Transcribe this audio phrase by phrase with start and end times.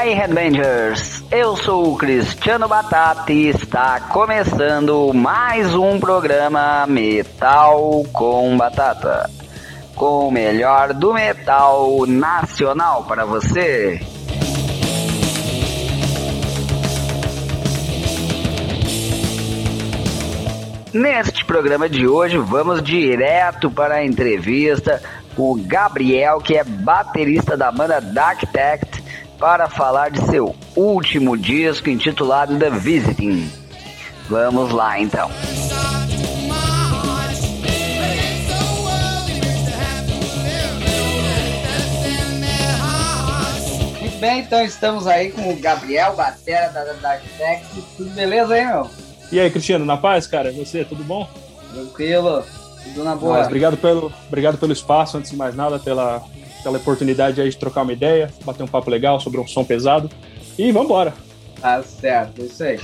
[0.00, 1.22] Aí, Headbangers?
[1.30, 9.28] Eu sou o Cristiano Batata e está começando mais um programa Metal com Batata.
[9.94, 14.00] Com o melhor do metal nacional para você.
[20.94, 25.02] Neste programa de hoje, vamos direto para a entrevista
[25.36, 28.99] com o Gabriel, que é baterista da banda Dark Tact,
[29.40, 33.50] para falar de seu último disco intitulado The Visiting.
[34.28, 35.30] Vamos lá então.
[43.98, 47.82] Muito bem, então estamos aí com o Gabriel, batera da Dark Tact.
[47.96, 48.90] Tudo beleza aí, meu?
[49.32, 50.52] E aí, Cristiano, na paz, cara?
[50.52, 51.26] Você, tudo bom?
[51.72, 52.44] Tranquilo,
[52.84, 53.38] tudo na boa.
[53.38, 56.22] Mas, obrigado, pelo, obrigado pelo espaço, antes de mais nada, pela,
[56.62, 60.10] pela oportunidade aí de trocar uma ideia, bater um papo legal sobre um som pesado.
[60.58, 61.14] E vamos embora.
[61.60, 62.80] Tá certo, isso aí.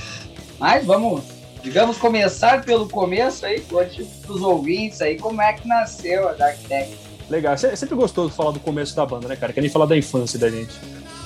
[0.59, 1.21] Mas vamos,
[1.63, 6.57] digamos, começar pelo começo aí, conte pros ouvintes aí como é que nasceu a Dark
[6.67, 6.91] Tech.
[7.29, 9.51] Legal, é sempre gostoso falar do começo da banda, né, cara?
[9.51, 10.73] Que nem falar da infância da gente.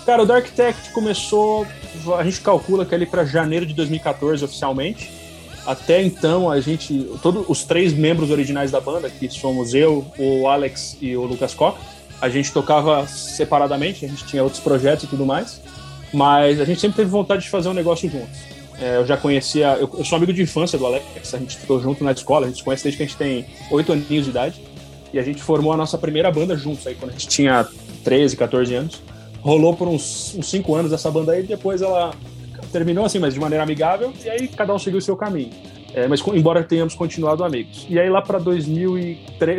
[0.06, 1.66] Cara, o Dark Tech começou,
[2.18, 5.12] a gente calcula que é ali para janeiro de 2014 oficialmente.
[5.66, 10.48] Até então, a gente, todos os três membros originais da banda, que somos eu, o
[10.48, 11.78] Alex e o Lucas Koch,
[12.22, 15.62] a gente tocava separadamente, a gente tinha outros projetos e tudo mais,
[16.14, 18.40] mas a gente sempre teve vontade de fazer um negócio juntos.
[18.80, 21.80] É, eu já conhecia, eu, eu, sou amigo de infância do Alex, a gente ficou
[21.80, 24.32] junto na escola, a gente se conhece desde que a gente tem oito aninhos de
[24.32, 24.62] idade,
[25.14, 27.68] e a gente formou a nossa primeira banda juntos, aí quando a gente tinha
[28.04, 29.02] 13, 14 anos
[29.42, 32.14] rolou por uns, uns cinco anos essa banda aí, depois ela
[32.72, 35.50] terminou assim, mas de maneira amigável, e aí cada um seguiu o seu caminho.
[35.94, 37.86] É, mas embora tenhamos continuado amigos.
[37.90, 38.40] E aí lá para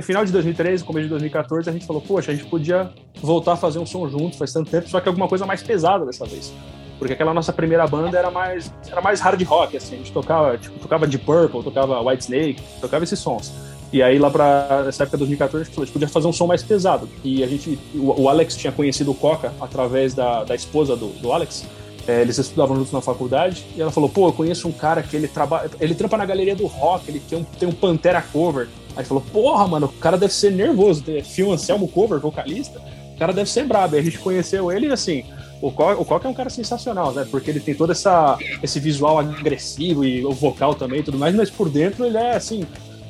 [0.03, 3.57] final de 2013, começo de 2014, a gente falou, poxa, a gente podia voltar a
[3.57, 6.53] fazer um som junto, faz tanto tempo, só que alguma coisa mais pesada dessa vez.
[6.99, 10.57] Porque aquela nossa primeira banda era mais, era mais hard rock, assim, a gente tocava,
[10.57, 13.53] tipo, tocava Deep Purple, tocava White Snake, tocava esses sons.
[13.93, 16.27] E aí, lá pra essa época de 2014, a gente falou, a gente podia fazer
[16.27, 17.09] um som mais pesado.
[17.23, 21.09] E a gente, o, o Alex tinha conhecido o Coca através da, da esposa do,
[21.09, 21.67] do Alex.
[22.07, 23.65] É, eles estudavam juntos na faculdade.
[23.77, 26.57] E ela falou, pô, eu conheço um cara que ele trabalha, ele trampa na galeria
[26.57, 28.69] do rock, ele tem um, tem um Pantera cover.
[28.97, 31.05] Aí falou, porra, mano, o cara deve ser nervoso.
[31.25, 32.81] Phil Anselmo cover, vocalista.
[33.15, 33.97] O cara deve ser brabo.
[33.97, 35.25] E a gente conheceu ele assim,
[35.63, 37.25] o Coca, o é um cara sensacional, né?
[37.31, 41.33] Porque ele tem todo essa, esse visual agressivo e o vocal também e tudo mais,
[41.35, 42.67] mas por dentro ele é assim,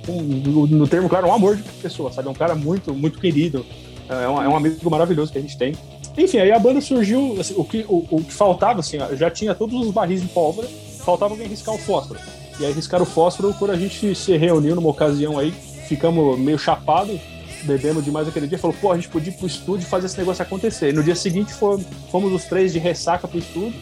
[0.06, 2.28] um, no, no, termo claro, um amor de pessoa, sabe?
[2.28, 3.64] É um cara muito, muito querido.
[4.06, 5.74] É um, é um amigo maravilhoso que a gente tem.
[6.17, 9.31] Enfim, aí a banda surgiu, assim, o, que, o, o, que faltava, assim, ó, já
[9.31, 10.69] tinha todos os barris de pólvora,
[11.05, 12.21] faltava alguém riscar o fósforo.
[12.61, 15.53] E aí riscaram o fósforo quando a gente se reuniu numa ocasião aí,
[15.89, 17.19] ficamos meio chapados,
[17.65, 20.43] bebemos demais aquele dia, falou, pô, a gente podia ir pro estúdio fazer esse negócio
[20.43, 20.91] acontecer.
[20.91, 23.75] E no dia seguinte fomos, fomos os três de ressaca pro estúdio,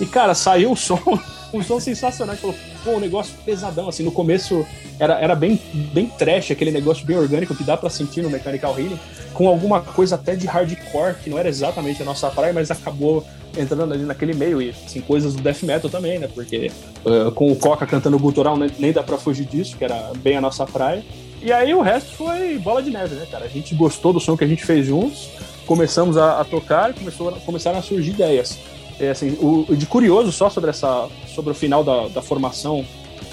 [0.00, 1.00] e cara, saiu o som,
[1.56, 4.66] um som sensacional, a gente falou, pô, um negócio pesadão, assim, no começo
[4.98, 5.60] era, era bem,
[5.92, 8.98] bem trash, aquele negócio bem orgânico que dá para sentir no Mechanical Healing,
[9.34, 13.24] com alguma coisa até de hardcore, que não era exatamente a nossa praia, mas acabou
[13.56, 16.70] entrando ali naquele meio, e assim, coisas do death metal também, né, porque
[17.04, 20.36] uh, com o Coca cantando gutural nem, nem dá pra fugir disso, que era bem
[20.36, 21.02] a nossa praia,
[21.42, 24.36] e aí o resto foi bola de neve, né, cara, a gente gostou do som
[24.36, 25.30] que a gente fez juntos,
[25.66, 28.58] começamos a, a tocar começou, começaram a surgir ideias.
[28.98, 32.84] É, assim, o, de curioso só sobre essa sobre o final da, da formação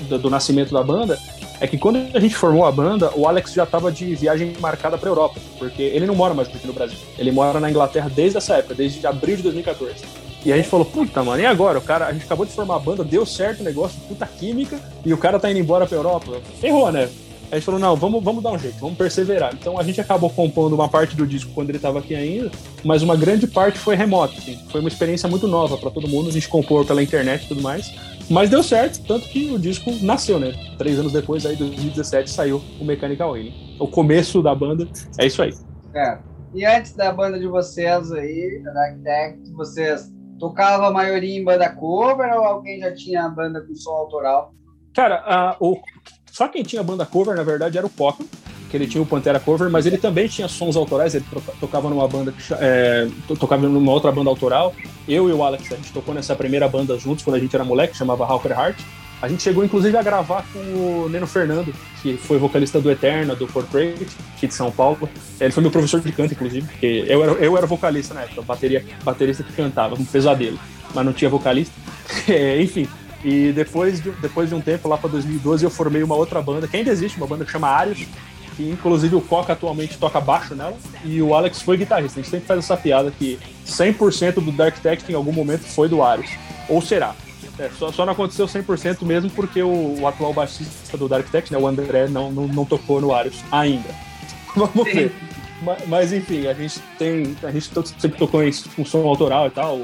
[0.09, 1.17] do, do, nascimento da banda
[1.61, 4.97] é que quando a gente formou a banda o Alex já estava de viagem marcada
[4.97, 6.97] para Europa porque ele não mora mais aqui no Brasil.
[7.17, 9.95] Ele mora na Inglaterra desde essa época desde abril de 2014
[10.45, 11.77] e a gente falou puta mano e agora?
[11.77, 14.77] O cara a gente acabou de formar a banda deu certo o negócio puta química
[15.05, 16.41] e o cara tá indo embora para Europa.
[16.59, 17.07] Ferrou né
[17.53, 19.53] a gente falou, não, vamos, vamos dar um jeito, vamos perseverar.
[19.53, 22.49] Então a gente acabou compondo uma parte do disco quando ele estava aqui ainda,
[22.83, 24.33] mas uma grande parte foi remota.
[24.39, 24.57] Assim.
[24.71, 27.61] Foi uma experiência muito nova para todo mundo, a gente compôs pela internet e tudo
[27.61, 27.93] mais.
[28.27, 30.51] Mas deu certo, tanto que o disco nasceu, né?
[30.79, 33.77] Três anos depois, aí, 2017, saiu o Mechanical Healing.
[33.79, 34.87] O começo da banda
[35.19, 35.53] é isso aí.
[35.93, 36.17] É.
[36.55, 41.43] E antes da banda de vocês aí, da Dark Tech, vocês tocavam a maioria em
[41.43, 44.55] banda cover ou alguém já tinha banda com som autoral?
[44.95, 45.79] Cara, uh, o
[46.33, 48.23] só quem tinha banda cover, na verdade, era o Coca,
[48.67, 51.23] que ele tinha o Pantera cover, mas ele também tinha sons autorais, ele
[51.59, 53.07] tocava numa banda, é,
[53.39, 54.73] tocava numa outra banda autoral.
[55.07, 57.63] Eu e o Alex, a gente tocou nessa primeira banda juntos quando a gente era
[57.63, 58.79] moleque, chamava Hawker Heart.
[59.21, 61.71] A gente chegou, inclusive, a gravar com o Neno Fernando,
[62.01, 65.07] que foi vocalista do Eterna, do Portrait, aqui de São Paulo.
[65.39, 68.41] Ele foi meu professor de canto, inclusive, porque eu era, eu era vocalista na época,
[68.41, 70.59] bateria, baterista que cantava, um pesadelo,
[70.95, 71.75] mas não tinha vocalista.
[72.27, 72.87] É, enfim,
[73.23, 76.67] e depois de, depois de um tempo, lá para 2012, eu formei uma outra banda,
[76.67, 78.05] que ainda existe, uma banda que chama Arius,
[78.55, 80.75] que inclusive o Coca atualmente toca baixo nela,
[81.05, 82.19] e o Alex foi guitarrista.
[82.19, 85.87] A gente sempre faz essa piada que 100% do Dark Tech em algum momento foi
[85.87, 86.31] do Arius.
[86.67, 87.15] Ou será?
[87.57, 91.51] É, só, só não aconteceu 100% mesmo porque o, o, atual baixista do Dark Tech,
[91.51, 93.89] né, o André, não, não, não tocou no Arius ainda.
[94.55, 95.13] Vamos ver.
[95.61, 97.35] Mas, mas, enfim, a gente tem.
[97.43, 99.79] A gente sempre tocou em função autoral e tal.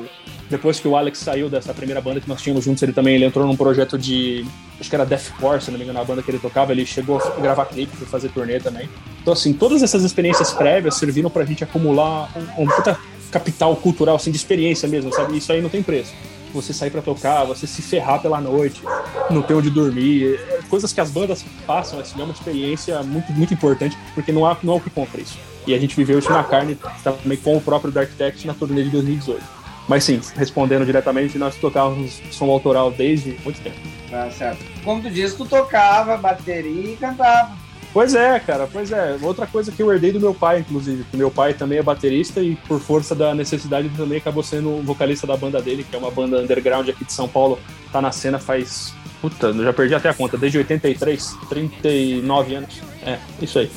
[0.49, 3.25] Depois que o Alex saiu dessa primeira banda que nós tínhamos juntos, ele também ele
[3.25, 4.45] entrou num projeto de.
[4.79, 6.71] Acho que era Deathcore, se não me engano, a banda que ele tocava.
[6.71, 8.89] Ele chegou a gravar clipe, foi fazer turnê também.
[9.21, 12.97] Então, assim, todas essas experiências prévias serviram pra gente acumular um, um puta
[13.31, 15.37] capital cultural, assim, de experiência mesmo, sabe?
[15.37, 16.13] Isso aí não tem preço
[16.53, 18.81] você sair para tocar, você se ferrar pela noite,
[19.29, 23.53] não ter onde dormir, coisas que as bandas passam, assim, é uma experiência muito, muito
[23.53, 25.37] importante, porque não há, não há o que compra isso.
[25.67, 28.83] E a gente viveu isso na carne também com o próprio Dark Tech na turnê
[28.83, 29.58] de 2018.
[29.89, 33.75] Mas sim, respondendo diretamente, nós tocávamos som autoral desde muito tempo.
[34.13, 34.63] Ah, certo.
[34.83, 37.57] Como tu disse, tu tocava bateria e cantava.
[37.91, 39.17] Pois é, cara, pois é.
[39.19, 42.39] Outra coisa que eu herdei do meu pai, inclusive, que meu pai também é baterista
[42.39, 46.11] e por força da necessidade também acabou sendo vocalista da banda dele, que é uma
[46.11, 47.57] banda underground aqui de São Paulo,
[47.91, 48.93] tá na cena faz.
[49.19, 52.79] Puta, eu já perdi até a conta, desde 83, 39 anos.
[53.03, 53.71] É, isso aí.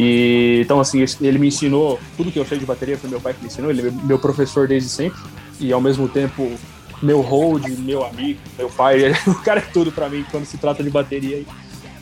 [0.00, 3.34] E então assim, ele me ensinou tudo que eu sei de bateria foi meu pai
[3.34, 5.18] que me ensinou, ele é meu professor desde sempre
[5.58, 6.52] e ao mesmo tempo
[7.02, 10.84] meu hold, meu amigo, meu pai, o cara é tudo para mim quando se trata
[10.84, 11.44] de bateria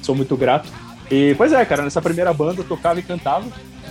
[0.02, 0.68] sou muito grato.
[1.10, 3.46] E, pois é, cara, nessa primeira banda eu tocava e cantava.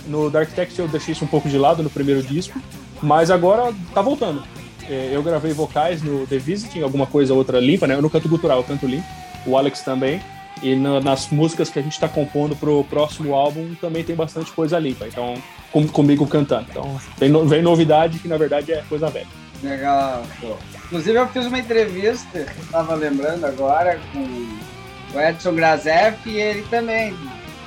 [0.06, 2.60] No Dark Text eu deixei isso um pouco de lado no primeiro disco,
[3.02, 4.40] mas agora tá voltando.
[4.88, 7.94] É, eu gravei vocais no The Visiting, alguma coisa outra limpa, né?
[7.94, 9.06] Eu não canto gutural, eu canto limpo.
[9.44, 10.20] O Alex também.
[10.62, 14.50] E na, nas músicas que a gente está compondo pro próximo álbum também tem bastante
[14.52, 15.06] coisa limpa.
[15.06, 15.34] Então,
[15.70, 16.66] com, comigo cantando.
[16.70, 19.26] Então, vem, no, vem novidade que na verdade é coisa velha.
[19.62, 20.56] Legal, pô.
[20.86, 27.16] Inclusive eu fiz uma entrevista, estava lembrando agora, com o Edson Grazef e ele também,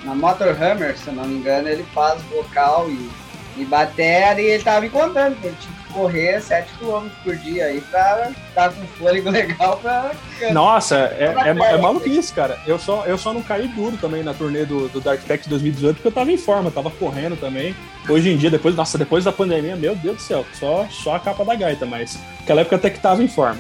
[0.04, 3.10] na Motor Hammer, se eu não me engano, ele faz vocal e,
[3.58, 7.66] e bateria e ele tava me contando que ele tinha correr 7 km por dia
[7.66, 10.12] aí pra tá com fôlego legal pra.
[10.52, 12.60] Nossa, é, é, é, é maluquice, cara.
[12.66, 15.96] Eu só, eu só não caí duro também na turnê do, do Dark Tech 2018
[15.96, 17.76] porque eu tava em forma, tava correndo também.
[18.08, 21.20] Hoje em dia, depois, nossa, depois da pandemia, meu Deus do céu, só, só a
[21.20, 23.60] capa da gaita, mas naquela época até que tava em forma.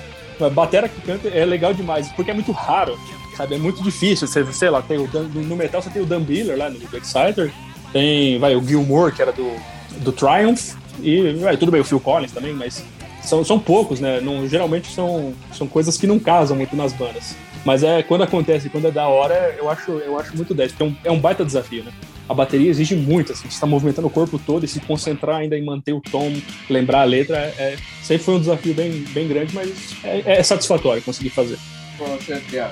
[0.53, 2.97] Batera que canta é legal demais, porque é muito raro
[3.39, 3.55] sabe?
[3.55, 4.27] É muito difícil.
[4.27, 7.51] Você, sei lá, tem o, no metal você tem o Dan Biller lá no Exciter,
[7.93, 9.55] tem vai, o Gilmore, que era do,
[9.99, 12.83] do Triumph, e vai, tudo bem, o Phil Collins também, mas
[13.23, 14.19] são, são poucos, né?
[14.21, 17.35] Não, geralmente são, são coisas que não casam muito nas bandas.
[17.65, 20.83] Mas é quando acontece, quando é da hora, eu acho, eu acho muito 10, porque
[20.83, 21.91] é um, é um baita desafio, né?
[22.27, 25.57] A bateria exige muito, assim, você está movimentando o corpo todo e se concentrar ainda
[25.57, 26.31] em manter o tom,
[26.69, 30.43] lembrar a letra, é, é sempre foi um desafio bem, bem grande, mas é, é
[30.43, 31.57] satisfatório conseguir fazer.
[31.97, 32.71] Com certeza.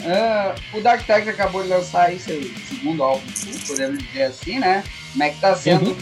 [0.00, 3.24] Uh, o Dark Tech acabou de lançar aí seu segundo álbum,
[3.66, 4.84] podemos dizer assim, né?
[5.12, 5.96] Como é que tá sendo uhum.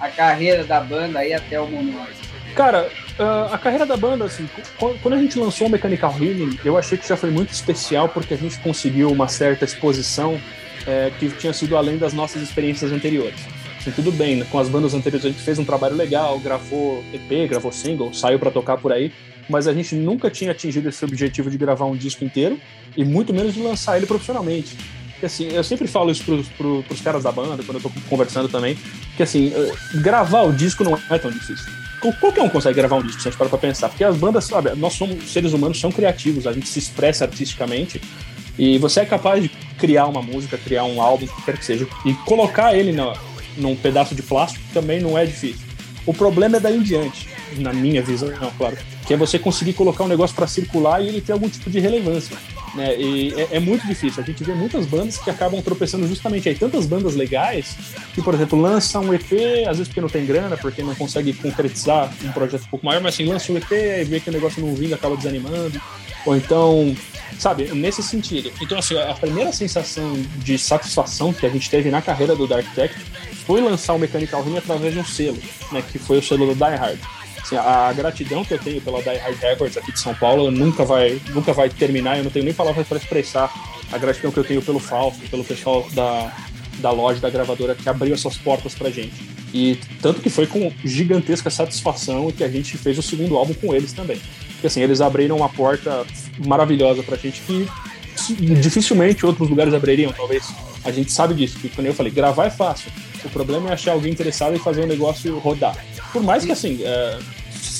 [0.00, 2.30] A carreira da banda aí até o momento?
[2.54, 4.48] Cara, uh, a carreira da banda, assim,
[4.78, 8.34] quando a gente lançou o Mechanical Healing, eu achei que já foi muito especial porque
[8.34, 10.40] a gente conseguiu uma certa exposição
[10.86, 13.40] é, que tinha sido além das nossas experiências anteriores.
[13.78, 14.46] Assim, tudo bem, né?
[14.50, 18.38] com as bandas anteriores a gente fez um trabalho legal, gravou EP, gravou single, saiu
[18.38, 19.12] para tocar por aí,
[19.48, 22.60] mas a gente nunca tinha atingido esse objetivo de gravar um disco inteiro
[22.96, 24.76] e muito menos de lançar ele profissionalmente.
[25.26, 28.48] Assim, eu sempre falo isso pros, pros, pros caras da banda, quando eu tô conversando
[28.48, 28.78] também,
[29.16, 31.66] que assim, eh, gravar o disco não é tão difícil.
[32.18, 34.44] Qualquer um consegue gravar um disco, se a gente para pra pensar, porque as bandas,
[34.44, 38.00] sabe, nós somos seres humanos, são criativos, a gente se expressa artisticamente
[38.58, 41.64] e você é capaz de criar uma música, criar um álbum, o que quer que
[41.64, 43.12] seja, e colocar ele no,
[43.56, 45.66] num pedaço de plástico também não é difícil.
[46.06, 47.28] O problema é daí em diante,
[47.58, 48.76] na minha visão, não, claro,
[49.06, 51.80] que é você conseguir colocar um negócio para circular e ele ter algum tipo de
[51.80, 52.36] relevância.
[52.74, 52.96] Né?
[52.96, 54.22] E é, é, muito difícil.
[54.22, 56.54] A gente vê muitas bandas que acabam tropeçando justamente aí.
[56.54, 57.76] Tantas bandas legais
[58.14, 59.32] que, por exemplo, lançam um EP,
[59.68, 63.02] às vezes porque não tem grana, porque não consegue concretizar um projeto um pouco maior,
[63.02, 65.80] mas assim, lança um EP e vê que o negócio não vinga, acaba desanimando.
[66.26, 66.94] Ou então,
[67.38, 68.52] sabe, nesse sentido.
[68.60, 72.66] Então, assim, a primeira sensação de satisfação que a gente teve na carreira do Dark
[72.74, 72.94] Tech
[73.46, 75.38] foi lançar o Mechanical Ring através de um selo,
[75.72, 77.00] né, que foi o selo do Die Hard.
[77.42, 80.84] Assim, a gratidão que eu tenho pela Die Hard Records aqui de São Paulo nunca
[80.84, 82.18] vai, nunca vai terminar.
[82.18, 83.52] Eu não tenho nem palavras para expressar
[83.90, 86.32] a gratidão que eu tenho pelo Fausto, pelo pessoal da,
[86.78, 89.14] da loja, da gravadora que abriu essas portas pra gente.
[89.52, 93.74] E tanto que foi com gigantesca satisfação que a gente fez o segundo álbum com
[93.74, 94.20] eles também.
[94.52, 96.04] Porque assim, eles abriram uma porta
[96.46, 97.66] maravilhosa pra gente que
[98.60, 100.46] dificilmente outros lugares abririam, talvez.
[100.84, 102.90] A gente sabe disso, porque como eu falei, gravar é fácil.
[103.24, 105.76] O problema é achar alguém interessado em fazer o negócio rodar.
[106.12, 107.18] Por mais que assim, é,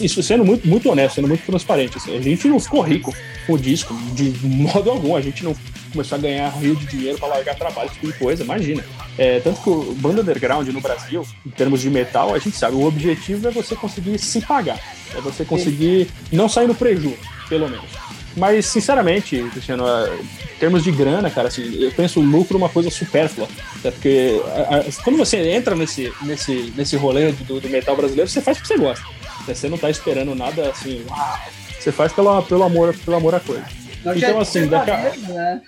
[0.00, 3.14] isso sendo muito, muito honesto, sendo muito transparente, assim, a gente não ficou rico
[3.46, 5.16] com o disco, de modo algum.
[5.16, 5.54] A gente não
[5.92, 8.84] começou a ganhar rio de dinheiro para largar trabalho, tipo de coisa, imagina.
[9.18, 12.76] É, tanto que o banda underground no Brasil, em termos de metal, a gente sabe,
[12.76, 14.78] o objetivo é você conseguir se pagar,
[15.14, 17.18] é você conseguir não sair no prejuízo,
[17.48, 18.09] pelo menos.
[18.36, 22.68] Mas, sinceramente, Cristiano, é, em termos de grana, cara, assim, eu penso o lucro uma
[22.68, 23.48] coisa supérflua.
[23.82, 23.90] Né?
[23.90, 28.40] Porque a, a, quando você entra nesse, nesse, nesse rolê do, do, metal brasileiro, você
[28.40, 29.04] faz o que você gosta.
[29.46, 29.54] Né?
[29.54, 31.38] Você não tá esperando nada assim, uau,
[31.78, 33.64] você faz pelo, pelo, amor, pelo amor à coisa.
[34.04, 34.96] Não então, assim, daqui a...
[35.28, 35.62] né?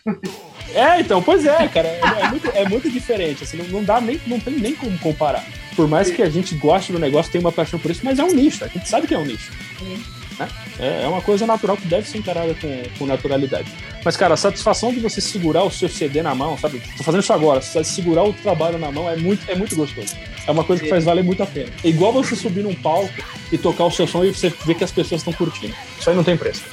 [0.74, 4.00] É, então, pois é, cara, é, é, muito, é muito diferente, assim, não, não, dá
[4.00, 5.44] nem, não tem nem como comparar.
[5.76, 8.24] Por mais que a gente goste do negócio, tenha uma paixão por isso, mas é
[8.24, 9.52] um nicho, a gente sabe que é um nicho.
[9.78, 10.02] Sim.
[10.42, 10.48] Né?
[10.78, 13.70] É, é uma coisa natural que deve ser encarada com, com naturalidade.
[14.04, 16.82] Mas, cara, a satisfação de você segurar o seu CD na mão, sabe?
[16.96, 20.16] Tô fazendo isso agora, segurar o trabalho na mão é muito, é muito gostoso.
[20.46, 21.70] É uma coisa que faz valer muito a pena.
[21.84, 23.12] É igual você subir num palco
[23.50, 25.74] e tocar o seu som e você ver que as pessoas estão curtindo.
[25.98, 26.64] Isso aí não tem preço.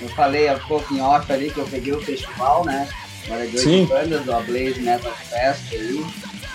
[0.00, 2.86] Eu falei há pouco em off ali que eu peguei o festival, né?
[3.24, 6.04] Agora de oito bandas do Blaze Metal Fest aí.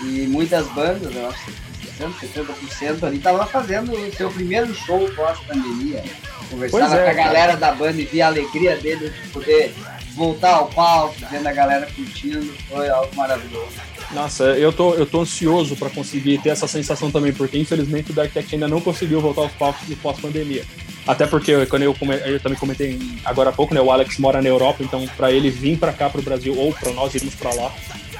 [0.02, 1.50] E muitas bandas, eu acho
[1.98, 6.02] 60%, 70% ali, tava fazendo o seu primeiro show pós-pandemia.
[6.50, 9.74] Conversava é, com a galera da banda e via a alegria deles de poder
[10.14, 13.72] voltar ao palco, vendo a galera curtindo, foi algo maravilhoso.
[14.12, 18.14] Nossa, eu tô, eu tô ansioso para conseguir ter essa sensação também, porque infelizmente o
[18.14, 20.64] Dark Tech ainda não conseguiu voltar aos palcos no pós-pandemia.
[21.06, 21.96] Até porque, quando eu,
[22.26, 25.50] eu também comentei agora há pouco, né, o Alex mora na Europa, então para ele
[25.50, 27.74] vir para cá, para o Brasil, ou para nós irmos para lá,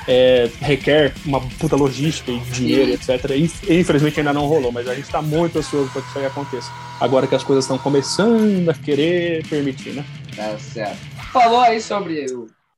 [0.09, 3.30] é, requer uma puta logística e dinheiro, etc.
[3.30, 6.26] E, infelizmente ainda não rolou, mas a gente está muito ansioso para que isso aí
[6.26, 6.71] aconteça.
[7.00, 10.04] Agora que as coisas estão começando a querer permitir, né?
[10.35, 10.99] Tá certo.
[11.32, 12.26] Falou aí sobre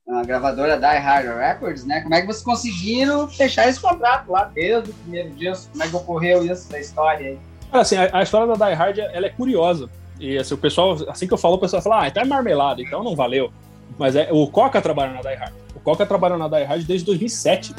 [0.07, 2.01] a gravadora Die Hard Records, né?
[2.01, 5.53] Como é que vocês conseguiram fechar esse contrato lá desde o primeiro dia?
[5.71, 7.39] Como é que ocorreu isso da história aí?
[7.71, 9.89] Assim, a, a história da Die Hard ela é curiosa.
[10.19, 12.81] E assim, o pessoal, assim que eu falo, o pessoal fala, ah, então é marmelada,
[12.81, 13.51] então não valeu.
[13.97, 15.53] Mas é, o Coca trabalha na Die Hard.
[15.85, 17.73] Coca trabalha na Die Hard desde 2007.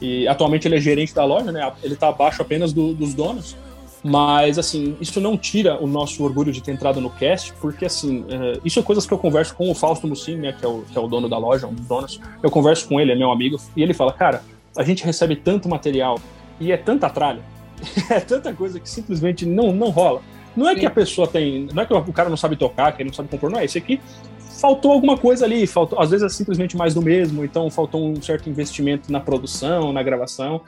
[0.00, 1.72] E atualmente ele é gerente da loja, né?
[1.80, 3.56] Ele está abaixo apenas do, dos donos.
[4.02, 8.24] Mas, assim, isso não tira o nosso orgulho de ter entrado no cast, porque, assim,
[8.28, 10.82] é, isso é coisas que eu converso com o Fausto Mussim, né, que é o,
[10.82, 12.20] que é o dono da loja, um dos donos.
[12.42, 14.42] Eu converso com ele, é meu amigo, e ele fala, cara,
[14.76, 16.18] a gente recebe tanto material
[16.58, 17.42] e é tanta tralha,
[18.10, 20.20] é tanta coisa que simplesmente não, não rola.
[20.56, 20.80] Não é Sim.
[20.80, 21.68] que a pessoa tem.
[21.72, 23.64] Não é que o cara não sabe tocar, que ele não sabe compor, não é.
[23.64, 23.98] Isso aqui
[24.62, 28.22] faltou alguma coisa ali, faltou, às vezes é simplesmente mais do mesmo, então faltou um
[28.22, 30.60] certo investimento na produção, na gravação.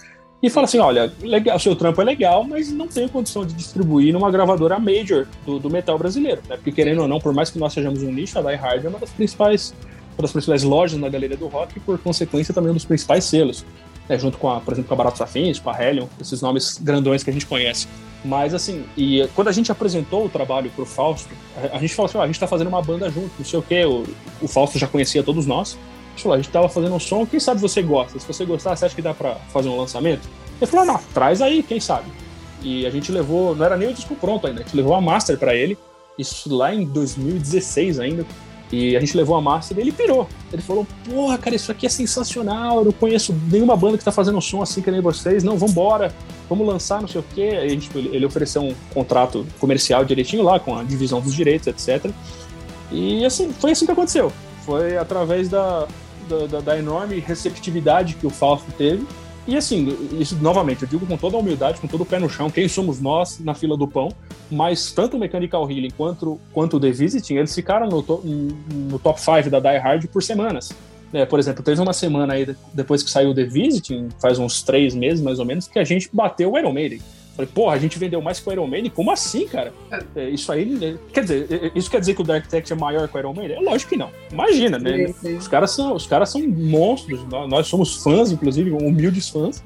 [0.43, 3.55] E fala assim: olha, legal, o seu trampo é legal, mas não tenho condição de
[3.55, 6.43] distribuir numa gravadora major do, do metal brasileiro.
[6.49, 6.57] Né?
[6.57, 8.89] Porque, querendo ou não, por mais que nós sejamos um nicho, a Die Hard é
[8.89, 9.73] uma das principais,
[10.19, 13.25] uma das principais lojas na galeria do rock e, por consequência, também um dos principais
[13.25, 13.65] selos.
[14.09, 14.19] Né?
[14.19, 17.23] Junto com, a, por exemplo, com a Baratos Afins, com a Hellion, esses nomes grandões
[17.23, 17.87] que a gente conhece.
[18.25, 21.29] Mas assim, e quando a gente apresentou o trabalho pro Fausto,
[21.73, 23.85] a, gente falou assim: a gente tá fazendo uma banda junto, não sei o quê.
[23.85, 24.05] O,
[24.41, 25.77] o Fausto já conhecia todos nós.
[25.77, 28.19] A gente falou: a gente tava fazendo um som, quem sabe você gosta?
[28.19, 30.27] Se você gostar, você acha que dá pra fazer um lançamento?
[30.59, 32.11] Ele falou: não, traz aí, quem sabe.
[32.63, 35.01] E a gente levou, não era nem o disco pronto ainda, a gente levou a
[35.03, 35.77] master para ele,
[36.19, 38.25] isso lá em 2016 ainda.
[38.75, 40.29] E a gente levou a master e ele pirou.
[40.53, 42.79] Ele falou: Porra, cara, isso aqui é sensacional.
[42.79, 45.45] Eu não conheço nenhuma banda que tá fazendo um som assim que nem vocês.
[45.45, 46.13] Não, vambora
[46.49, 47.59] vamos lançar não sei o quê.
[47.61, 52.11] Aí, tipo, ele ofereceu um contrato comercial direitinho lá, com a divisão dos direitos, etc.
[52.91, 54.33] E assim, foi assim que aconteceu.
[54.65, 55.87] Foi através da,
[56.29, 59.07] da, da enorme receptividade que o Fausto teve.
[59.47, 62.31] E assim, isso novamente, eu digo com toda a humildade, com todo o pé no
[62.31, 64.09] chão, quem somos nós na fila do pão,
[64.51, 68.99] mas tanto o Mechanical Healing quanto, quanto o The Visiting, eles ficaram no, to, no
[68.99, 70.73] top 5 da Die Hard por semanas.
[71.13, 74.95] É, por exemplo, teve uma semana aí, depois que saiu The Visiting, faz uns três
[74.95, 77.01] meses mais ou menos, que a gente bateu o Iron Maiden.
[77.35, 78.91] Falei, porra, a gente vendeu mais que o Iron Maiden?
[78.91, 79.73] Como assim, cara?
[80.15, 80.79] É, isso aí.
[80.83, 83.19] É, quer dizer, é, isso quer dizer que o Dark Tech é maior que o
[83.19, 83.57] Iron Maiden?
[83.57, 84.11] É lógico que não.
[84.31, 85.09] Imagina, né?
[85.09, 85.37] Sim, sim.
[85.37, 87.25] Os, caras são, os caras são monstros.
[87.49, 89.65] Nós somos fãs, inclusive, humildes fãs.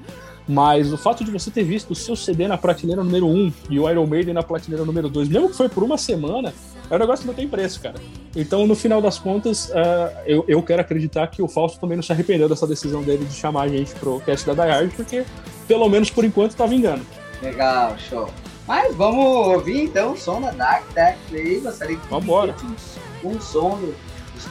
[0.49, 3.79] Mas o fato de você ter visto o seu CD na prateleira número 1 e
[3.79, 6.55] o Iron Maiden na prateleira número 2, mesmo que foi por uma semana,
[6.89, 7.97] é um negócio que não tem preço, cara.
[8.35, 12.03] Então, no final das contas, uh, eu, eu quero acreditar que o Fausto também não
[12.03, 15.23] se arrependeu dessa decisão dele de chamar a gente pro cast da Die Hard, porque,
[15.67, 17.03] pelo menos por enquanto, tá vingando.
[17.43, 18.29] Legal, show.
[18.67, 22.55] Mas vamos ouvir então o som da Dark Tech aí, gostaria que Vambora.
[23.25, 23.79] um som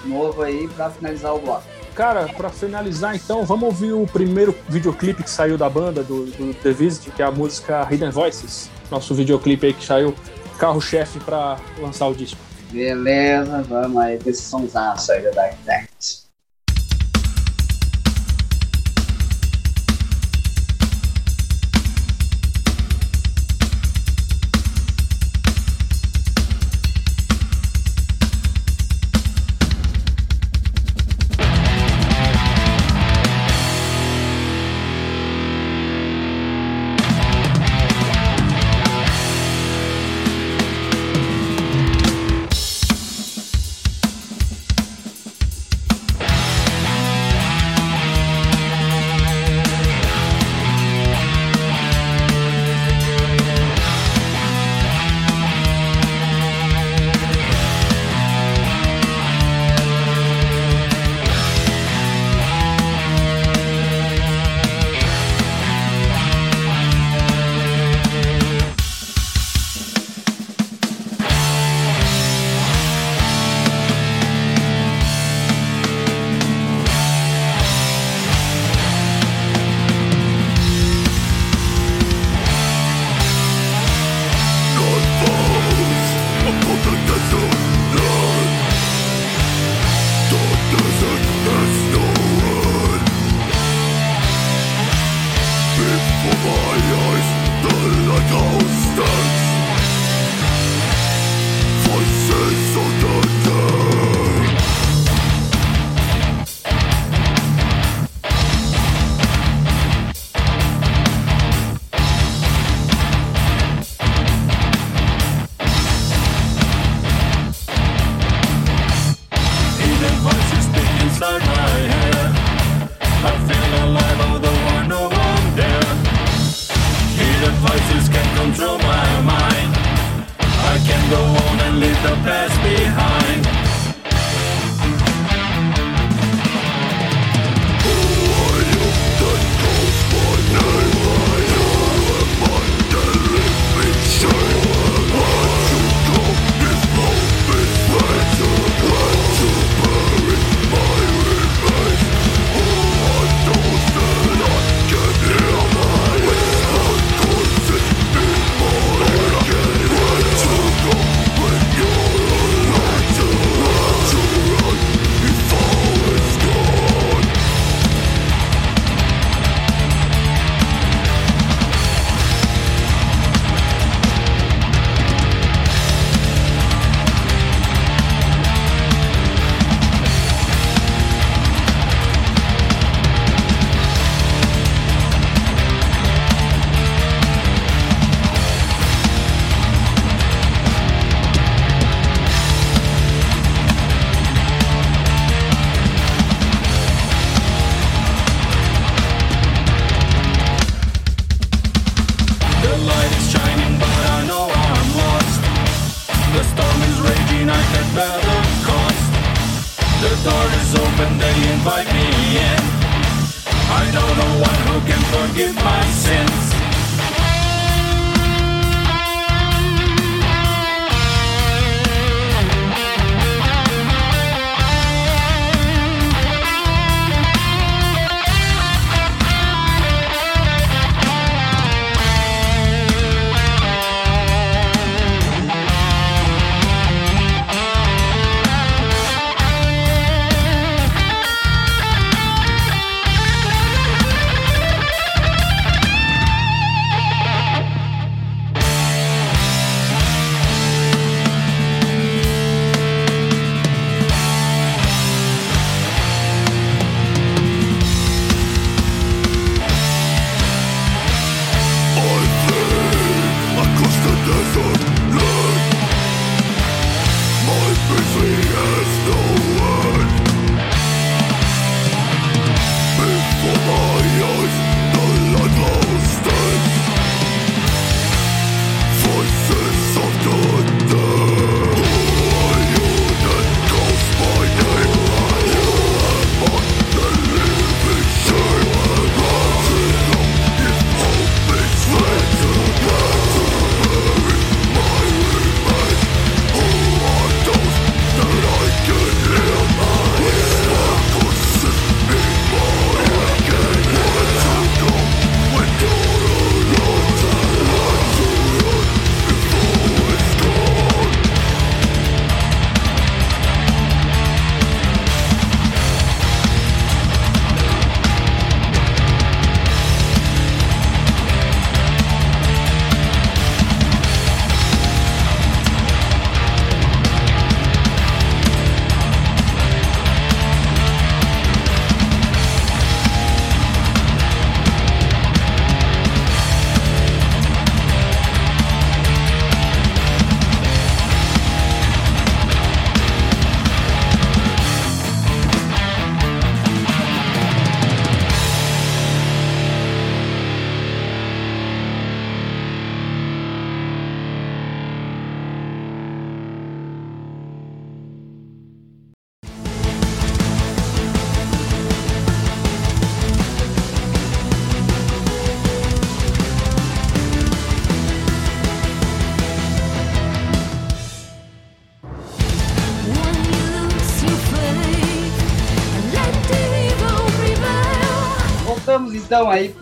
[0.06, 1.64] novo aí para finalizar o bloco.
[1.94, 6.54] Cara, para finalizar então, vamos ouvir o primeiro videoclipe que saiu da banda, do, do
[6.54, 8.70] The Visit, que é a música Hidden Voices.
[8.92, 10.14] Nosso videoclipe aí que saiu
[10.60, 12.40] carro-chefe para lançar o disco.
[12.72, 16.27] Beleza, vamos aí esse somzaço aí da Dark Tactics.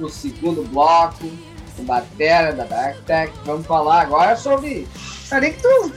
[0.05, 1.25] Pro segundo bloco,
[1.75, 3.31] com Batera da Dark Tech.
[3.45, 4.87] Vamos falar agora sobre.
[5.23, 5.91] Sabia que tu.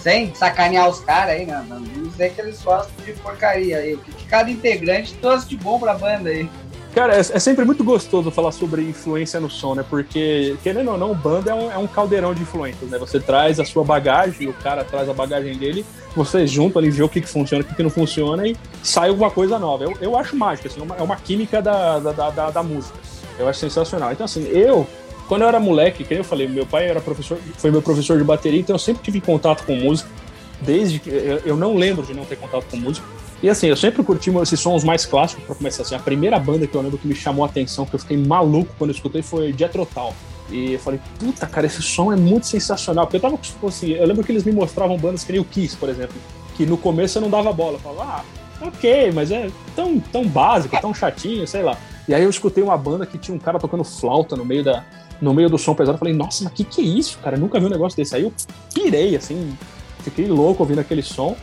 [0.00, 1.64] Sem sacanear os caras aí, né?
[1.68, 3.94] Vamos dizer que eles gostam de porcaria aí.
[3.94, 6.48] O que cada integrante trouxe de bom pra banda aí.
[6.94, 9.84] Cara, é, é, sempre muito gostoso falar sobre influência no som, né?
[9.88, 12.98] Porque, querendo ou não, banda é um, é um caldeirão de influências, né?
[12.98, 15.84] Você traz a sua bagagem, o cara traz a bagagem dele,
[16.16, 19.10] vocês juntam ali, vê o que, que funciona, o que, que não funciona e sai
[19.10, 19.84] alguma coisa nova.
[19.84, 22.98] Eu, eu acho mágico, assim, é uma química da, da, da, da música.
[23.38, 24.12] Eu acho sensacional.
[24.12, 24.86] Então, assim, eu,
[25.28, 28.24] quando eu era moleque, que eu falei, meu pai era professor, foi meu professor de
[28.24, 30.08] bateria, então eu sempre tive contato com música,
[30.60, 33.06] desde que eu, eu não lembro de não ter contato com música.
[33.40, 35.94] E assim, eu sempre curti esses sons mais clássicos, para começar assim.
[35.94, 38.74] A primeira banda que eu lembro que me chamou a atenção, que eu fiquei maluco
[38.76, 40.12] quando eu escutei, foi Jethro Tull.
[40.50, 43.06] E eu falei, puta, cara, esse som é muito sensacional.
[43.06, 45.76] Porque eu tava, assim, eu lembro que eles me mostravam bandas que nem o Kiss,
[45.76, 46.16] por exemplo,
[46.56, 47.74] que no começo eu não dava bola.
[47.74, 48.24] Eu falava, ah,
[48.60, 51.76] ok, mas é tão, tão básico, tão chatinho, sei lá.
[52.08, 54.84] E aí eu escutei uma banda que tinha um cara tocando flauta no meio, da,
[55.20, 55.96] no meio do som pesado.
[55.96, 57.36] Eu falei, nossa, mas que que é isso, cara?
[57.36, 58.16] Eu nunca vi um negócio desse.
[58.16, 58.32] Aí eu
[58.72, 59.56] pirei, assim,
[60.00, 61.36] fiquei louco ouvindo aquele som.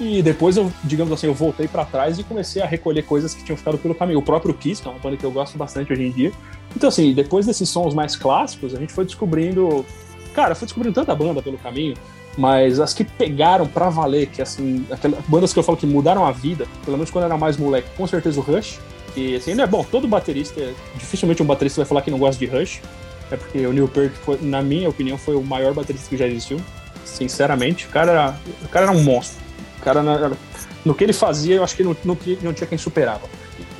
[0.00, 3.42] E depois eu, digamos assim, eu voltei para trás e comecei a recolher coisas que
[3.42, 4.18] tinham ficado pelo caminho.
[4.18, 6.32] O próprio Kiss, que é uma banda que eu gosto bastante hoje em dia.
[6.74, 9.84] Então, assim, depois desses sons mais clássicos, a gente foi descobrindo.
[10.34, 11.96] Cara, foi descobrindo tanta banda pelo caminho,
[12.38, 16.24] mas as que pegaram pra valer, que assim, aquelas bandas que eu falo que mudaram
[16.24, 18.78] a vida, pelo menos quando eu era mais moleque, com certeza o Rush.
[19.16, 22.38] E assim, não é bom, todo baterista, dificilmente um baterista vai falar que não gosta
[22.38, 22.80] de Rush.
[23.32, 26.28] É porque o Neil Peart, foi, na minha opinião, foi o maior baterista que já
[26.28, 26.60] existiu.
[27.04, 29.42] Sinceramente, o cara era, o cara era um monstro.
[29.80, 30.00] O cara,
[30.84, 33.28] no que ele fazia, eu acho que não, não, tinha, não tinha quem superava.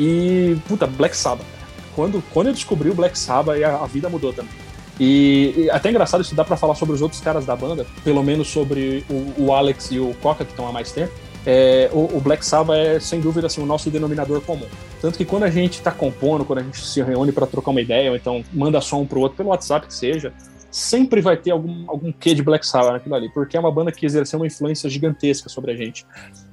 [0.00, 1.46] E, puta, Black Sabbath.
[1.94, 4.52] Quando, quando eu descobri o Black Sabbath, a, a vida mudou também.
[4.98, 8.22] E, e, até engraçado isso dá para falar sobre os outros caras da banda, pelo
[8.22, 11.12] menos sobre o, o Alex e o Coca, que estão há mais tempo.
[11.46, 14.66] É, o, o, Black Sabbath é, sem dúvida, assim, o nosso denominador comum.
[15.00, 17.80] Tanto que quando a gente está compondo, quando a gente se reúne para trocar uma
[17.80, 20.32] ideia, ou então manda som um pro outro, pelo WhatsApp que seja,
[20.70, 23.90] sempre vai ter algum, algum quê de Black Sabbath naquilo ali, porque é uma banda
[23.90, 26.04] que exerceu uma influência gigantesca sobre a gente.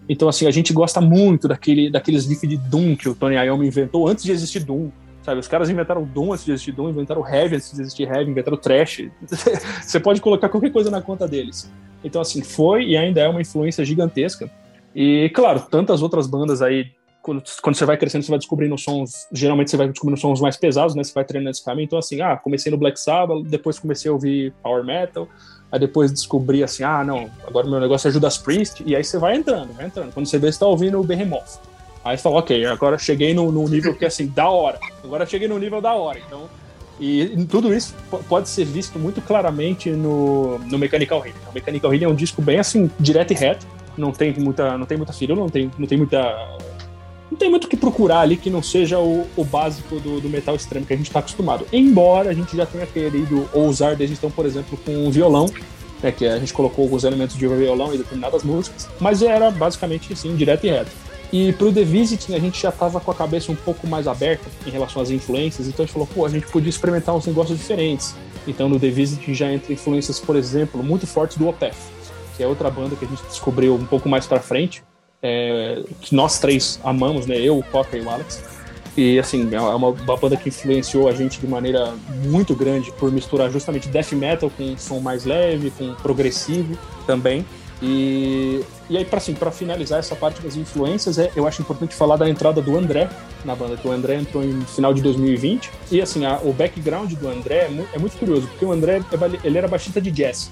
[0.08, 3.68] Então, assim, a gente gosta muito daquele, daqueles riffs de Doom que o Tony Iommi
[3.68, 4.92] inventou antes de existir Doom.
[5.26, 8.30] Sabe, os caras inventaram Doom antes de existir Doom, inventaram Heavy antes de existir Heavy,
[8.30, 9.10] inventaram Trash.
[9.82, 11.68] Você pode colocar qualquer coisa na conta deles.
[12.04, 14.48] Então, assim, foi e ainda é uma influência gigantesca.
[14.94, 16.92] E, claro, tantas outras bandas aí
[17.24, 19.28] quando, quando, você vai crescendo, você vai descobrindo sons.
[19.32, 21.04] Geralmente você vai descobrindo sons mais pesados, né?
[21.04, 21.86] Você vai treinando esse caminho.
[21.86, 25.28] Então, assim, ah, comecei no Black Sabbath, depois comecei a ouvir Power Metal,
[25.72, 29.18] aí depois descobri assim, ah, não, agora meu negócio é Judas Priest, e aí você
[29.18, 30.14] vai entrando, vai entrando.
[30.14, 31.60] Quando você vê, você tá ouvindo o Behemoth.
[32.06, 34.78] Aí você fala, ok, agora cheguei no, no nível que assim, da hora.
[35.04, 36.20] Agora cheguei no nível da hora.
[36.20, 36.48] Então,
[37.00, 37.96] e tudo isso
[38.30, 41.40] pode ser visto muito claramente no, no Mechanical Healing.
[41.50, 43.66] O Mechanical Healing é um disco bem assim, direto e reto.
[43.98, 46.22] Não tem muita, não tem muita firula, não tem, não tem muita
[47.32, 50.30] não tem muito o que procurar ali que não seja o, o básico do, do,
[50.30, 51.66] metal extremo que a gente está acostumado.
[51.74, 55.48] Embora a gente já tenha querido ousar desde então, por exemplo, com um violão,
[56.04, 60.14] né, que a gente colocou alguns elementos de violão em determinadas músicas, mas era basicamente
[60.14, 60.92] assim, direto e reto.
[61.32, 64.46] E pro The Visiting a gente já tava com a cabeça um pouco mais aberta
[64.66, 67.58] em relação às influências, então a gente falou, pô, a gente podia experimentar uns negócios
[67.58, 68.16] diferentes.
[68.48, 71.76] Então no The Visiting já entra influências, por exemplo, muito fortes do Opeth,
[72.38, 74.84] que é outra banda que a gente descobriu um pouco mais para frente,
[75.22, 77.40] é, que nós três amamos, né?
[77.40, 78.44] Eu, o Coca e o Alex.
[78.98, 83.12] E assim, é uma, uma, banda que influenciou a gente de maneira muito grande por
[83.12, 87.46] misturar justamente death metal com um som mais leve, com progressivo também.
[87.82, 92.16] E, e aí, para assim, finalizar essa parte das influências, é, eu acho importante falar
[92.16, 93.10] da entrada do André
[93.44, 95.70] na banda, que o André entrou em final de 2020.
[95.92, 99.02] E assim, a, o background do André é muito, é muito curioso, porque o André
[99.44, 100.50] ele era baixista de jazz.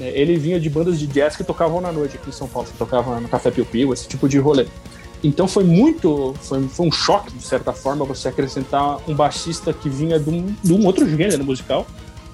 [0.00, 2.68] É, ele vinha de bandas de jazz que tocavam na noite aqui em São Paulo,
[2.68, 4.66] que tocavam no Café Piu Piu, esse tipo de rolê.
[5.22, 9.88] Então foi muito, foi, foi, um choque, de certa forma, você acrescentar um baixista que
[9.88, 11.86] vinha de um, de um outro gênero musical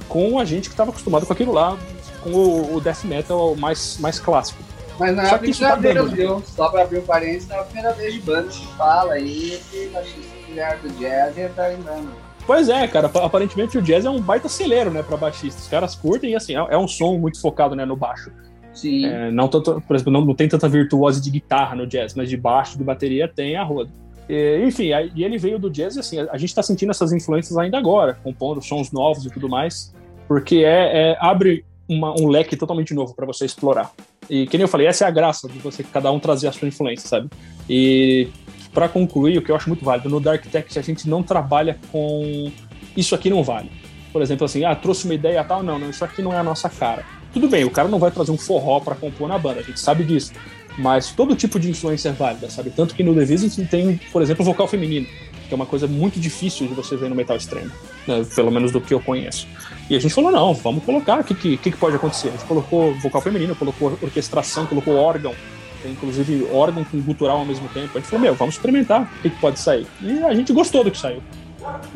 [0.08, 1.78] com a gente que estava acostumado com aquilo lá,
[2.22, 4.62] com o, o, death metal mais, mais clássico.
[4.98, 6.42] Mas não é a primeira tá vez, viu?
[6.46, 9.60] Só para abrir um parênteses, não é a primeira vez de banda que fala aí
[9.70, 12.10] que baixista era do jazz e entrar em banda.
[12.46, 15.62] Pois é, cara, aparentemente o jazz é um baita celeiro, né, pra baixistas.
[15.62, 18.30] Os caras curtem e, assim, é, é um som muito focado, né, no baixo.
[18.74, 19.06] Sim.
[19.06, 22.28] É, não tanto, por exemplo, não, não, tem tanta virtuose de guitarra no jazz, mas
[22.28, 23.90] de baixo, de bateria, tem a roda.
[24.28, 27.12] E, enfim, e ele veio do jazz e, assim, a, a gente tá sentindo essas
[27.12, 29.94] influências ainda agora, compondo sons novos e tudo mais,
[30.26, 33.90] porque é, é abre uma, um leque totalmente novo para você explorar.
[34.28, 36.52] E, que nem eu falei, essa é a graça de você, cada um trazer a
[36.52, 37.28] sua influência, sabe?
[37.68, 38.28] E
[38.72, 41.76] para concluir, o que eu acho muito válido, no Dark Tech a gente não trabalha
[41.90, 42.52] com
[42.96, 43.70] isso aqui não vale.
[44.12, 46.44] Por exemplo, assim, ah, trouxe uma ideia tal, não, não, isso aqui não é a
[46.44, 47.04] nossa cara.
[47.32, 49.80] Tudo bem, o cara não vai trazer um forró para compor na banda, a gente
[49.80, 50.32] sabe disso.
[50.78, 52.70] Mas todo tipo de influência é válida, sabe?
[52.70, 55.06] Tanto que no The Visit tem, por exemplo, vocal feminino,
[55.50, 57.72] que é uma coisa muito difícil de você ver no metal extremo,
[58.06, 58.24] né?
[58.36, 59.48] pelo menos do que eu conheço.
[59.90, 62.28] E a gente falou, não, vamos colocar, o que, que, que pode acontecer?
[62.28, 65.34] A gente colocou vocal feminino, colocou orquestração, colocou órgão,
[65.82, 67.90] tem inclusive órgão com gutural ao mesmo tempo.
[67.98, 69.88] A gente falou, meu, vamos experimentar o que, que pode sair.
[70.00, 71.20] E a gente gostou do que saiu.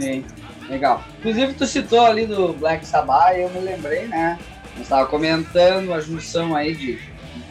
[0.01, 0.25] Sim,
[0.69, 1.05] legal.
[1.21, 4.37] Inclusive, tu citou ali do Black Sabbath eu me lembrei, né?
[4.73, 6.99] Nós estava comentando a junção aí de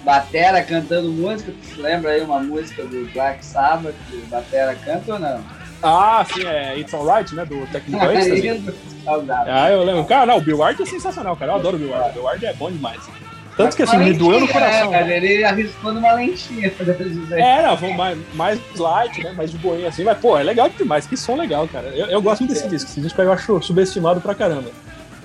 [0.03, 1.53] Batera cantando música.
[1.61, 5.62] Tu se lembra aí uma música do Black Sabbath que o Batera canta ou não?
[5.83, 7.45] Ah, sim, é It's Alright, né?
[7.45, 8.73] Do Technical Ecstasy.
[9.47, 10.05] ah, eu lembro.
[10.05, 11.51] Cara, não, o Bill Ward é sensacional, cara.
[11.51, 12.09] Eu adoro o Bill Ward.
[12.09, 13.01] O Bill Ward é bom demais.
[13.55, 14.93] Tanto que assim, me doeu no coração.
[14.93, 16.73] É, cara, ele arriscou numa lentinha.
[17.31, 19.31] É, não, foi mais, mais light, né?
[19.33, 21.05] Mais de boinha assim, mas pô, é legal demais.
[21.05, 21.89] Que som legal, cara.
[21.89, 22.89] Eu, eu gosto muito desse disco.
[22.89, 24.71] Esse disco eu acho subestimado pra caramba.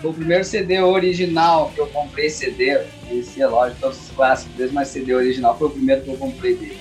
[0.03, 4.89] O primeiro CD original que eu comprei CD, esse é lógico, todos os clássicos mas
[4.89, 6.79] CD original foi o primeiro que eu comprei dele.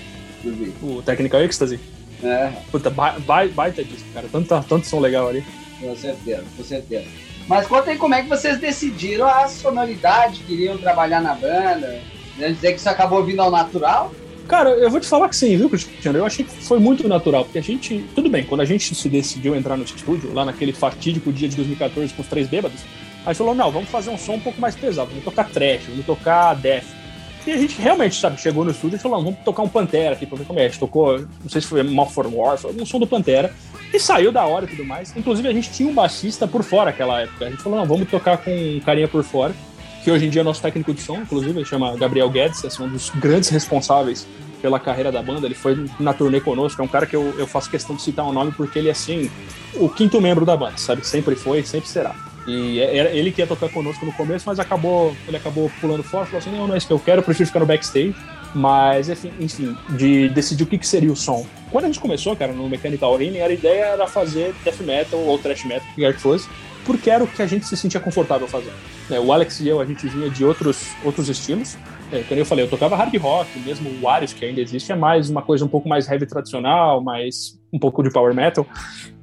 [0.82, 1.80] O Technical Ecstasy?
[2.22, 2.52] É.
[2.70, 4.28] Puta, baita, baita disco, cara.
[4.30, 5.44] Tanto, tanto som legal ali.
[5.80, 7.06] Com certeza, com certeza.
[7.46, 12.00] Mas conta aí como é que vocês decidiram a sonoridade, queriam trabalhar na banda.
[12.36, 14.12] Quer dizer que isso acabou vindo ao natural?
[14.46, 16.18] Cara, eu vou te falar que sim, viu, Cristiano?
[16.18, 18.04] Eu achei que foi muito natural, porque a gente.
[18.14, 21.56] Tudo bem, quando a gente se decidiu entrar no estúdio, lá naquele fatídico dia de
[21.56, 22.80] 2014 com os três bêbados,
[23.24, 25.82] a gente falou: não, vamos fazer um som um pouco mais pesado, vamos tocar trash,
[25.88, 26.97] vamos tocar death.
[27.48, 30.26] E a gente realmente, sabe, chegou no estúdio e falou: vamos tocar um Pantera aqui
[30.26, 30.66] pra ver como é.
[30.66, 33.54] A gente tocou, não sei se foi Mal for War, foi um som do Pantera.
[33.90, 35.16] E saiu da hora e tudo mais.
[35.16, 37.46] Inclusive, a gente tinha um baixista por fora naquela época.
[37.46, 39.54] A gente falou, não, vamos tocar com um carinha por fora,
[40.04, 42.82] que hoje em dia é nosso técnico de som, inclusive, ele chama Gabriel Guedes, é
[42.82, 44.26] um dos grandes responsáveis
[44.60, 45.46] pela carreira da banda.
[45.46, 48.26] Ele foi na turnê conosco, é um cara que eu, eu faço questão de citar
[48.26, 49.30] o um nome porque ele é, assim,
[49.76, 51.06] o quinto membro da banda, sabe?
[51.06, 52.14] Sempre foi, sempre será.
[52.48, 56.02] E é, era ele que ia tocar conosco no começo, mas acabou, ele acabou pulando
[56.02, 58.14] fora, falou assim, não, não é isso que eu quero, eu prefiro ficar no backstage.
[58.54, 61.46] Mas, enfim, enfim, de decidir o que, que seria o som.
[61.70, 65.38] Quando a gente começou, cara, no Mechanical Healing, a ideia era fazer death metal ou
[65.38, 66.48] thrash metal, o que quer que fosse,
[66.86, 68.72] porque era o que a gente se sentia confortável fazendo.
[69.10, 71.76] É, o Alex e eu, a gente vinha de outros, outros estilos.
[72.10, 74.96] É, como eu falei, eu tocava hard rock, mesmo o Arius, que ainda existe, é
[74.96, 78.66] mais uma coisa um pouco mais heavy tradicional, mais um pouco de power metal.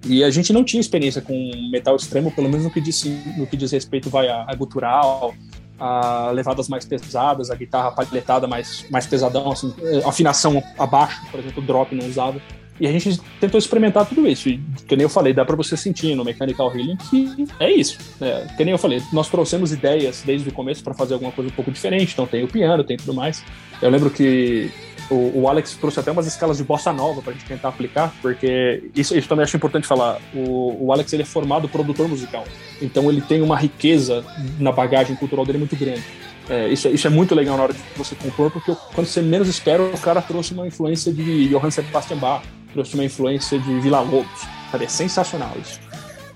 [0.06, 3.04] E a gente não tinha experiência com metal extremo, pelo menos no que diz,
[3.38, 5.34] no que diz respeito vai a, gutural,
[5.80, 9.74] a levadas mais pesadas, a guitarra palhetada mais, mais pesadão, assim,
[10.06, 12.40] afinação abaixo, por exemplo, drop não usava.
[12.80, 14.50] E a gente tentou experimentar tudo isso.
[14.50, 17.98] E, que nem eu falei, dá para você sentir no Mechanical Healing que é isso.
[18.20, 21.50] É, que nem eu falei, nós trouxemos ideias desde o começo para fazer alguma coisa
[21.50, 22.12] um pouco diferente.
[22.12, 23.44] Então tem o piano, tem tudo mais.
[23.82, 24.70] Eu lembro que
[25.10, 28.90] o, o, Alex trouxe até umas escalas de bossa nova pra gente tentar aplicar, porque
[28.96, 30.20] isso, isso também acho importante falar.
[30.34, 32.46] O, o Alex ele é formado produtor musical,
[32.82, 34.24] então ele tem uma riqueza
[34.60, 36.04] na bagagem cultural dele muito grande.
[36.50, 39.48] É, isso, isso é muito legal na hora de você compor, porque quando você menos
[39.48, 44.02] espera, o cara trouxe uma influência de Johann Sebastian Bach, trouxe uma influência de Vila
[44.02, 44.42] Lobos?
[44.74, 45.80] É sensacional isso.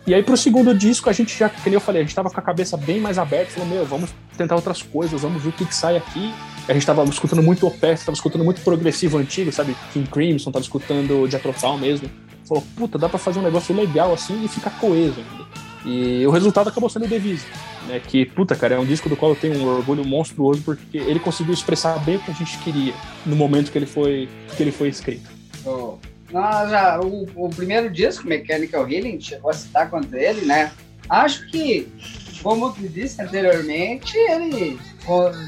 [0.09, 2.39] E aí pro segundo disco a gente já, que eu falei, a gente tava com
[2.39, 5.63] a cabeça bem mais aberta, falou, meu, vamos tentar outras coisas, vamos ver o que,
[5.63, 6.33] que sai aqui.
[6.67, 9.77] A gente tava escutando muito Opeth, tava escutando muito progressivo antigo, sabe?
[9.93, 12.09] King Crimson, tava escutando Jethro mesmo.
[12.47, 15.45] Falou, puta, dá pra fazer um negócio legal assim e ficar coeso ainda.
[15.85, 17.45] E o resultado acabou sendo o Devise,
[17.87, 17.99] né?
[17.99, 21.19] Que, puta, cara, é um disco do qual eu tenho um orgulho monstruoso porque ele
[21.19, 22.95] conseguiu expressar bem o que a gente queria
[23.27, 25.29] no momento que ele foi, que ele foi escrito.
[25.63, 25.99] Oh.
[26.31, 30.71] Nós já, o, o primeiro disco, Mechanical Healing, chegou a citar quanto ele, né?
[31.09, 31.87] Acho que,
[32.43, 34.79] como tu disse anteriormente, ele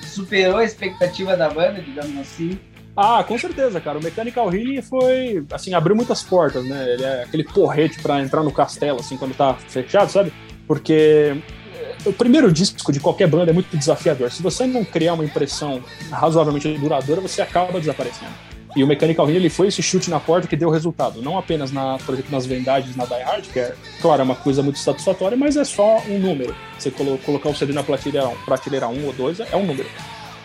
[0.04, 2.60] superou a expectativa da banda, digamos assim.
[2.96, 4.00] Ah, com certeza, cara.
[4.00, 6.94] O Mechanical Healing foi, assim, abriu muitas portas, né?
[6.94, 10.34] Ele é aquele porrete para entrar no castelo, assim, quando tá fechado, sabe?
[10.68, 11.38] Porque
[11.74, 14.32] eh, o primeiro disco de qualquer banda é muito desafiador.
[14.32, 18.51] Se você não criar uma impressão razoavelmente duradoura, você acaba desaparecendo.
[18.76, 21.22] E o Mechanical Healing ele foi esse chute na porta que deu resultado.
[21.22, 24.36] Não apenas, na, por exemplo, nas vendagens na Die Hard, que é, claro, é uma
[24.36, 26.56] coisa muito satisfatória, mas é só um número.
[26.78, 29.90] Você colo colocar o CD na prateleira, prateleira 1 ou 2 é um número.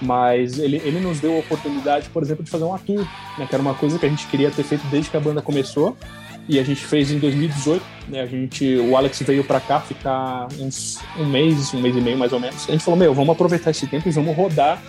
[0.02, 3.06] Mas ele, ele nos deu a oportunidade, por exemplo, de fazer um tour,
[3.38, 5.40] né, que era uma coisa que a gente queria ter feito desde que a banda
[5.40, 5.96] começou.
[6.48, 8.20] E a gente fez em 2018, né?
[8.20, 12.16] A gente, o Alex veio para cá ficar uns um mês, um mês e meio
[12.16, 12.68] mais ou menos.
[12.68, 14.80] A gente falou: "Meu, vamos aproveitar esse tempo e vamos rodar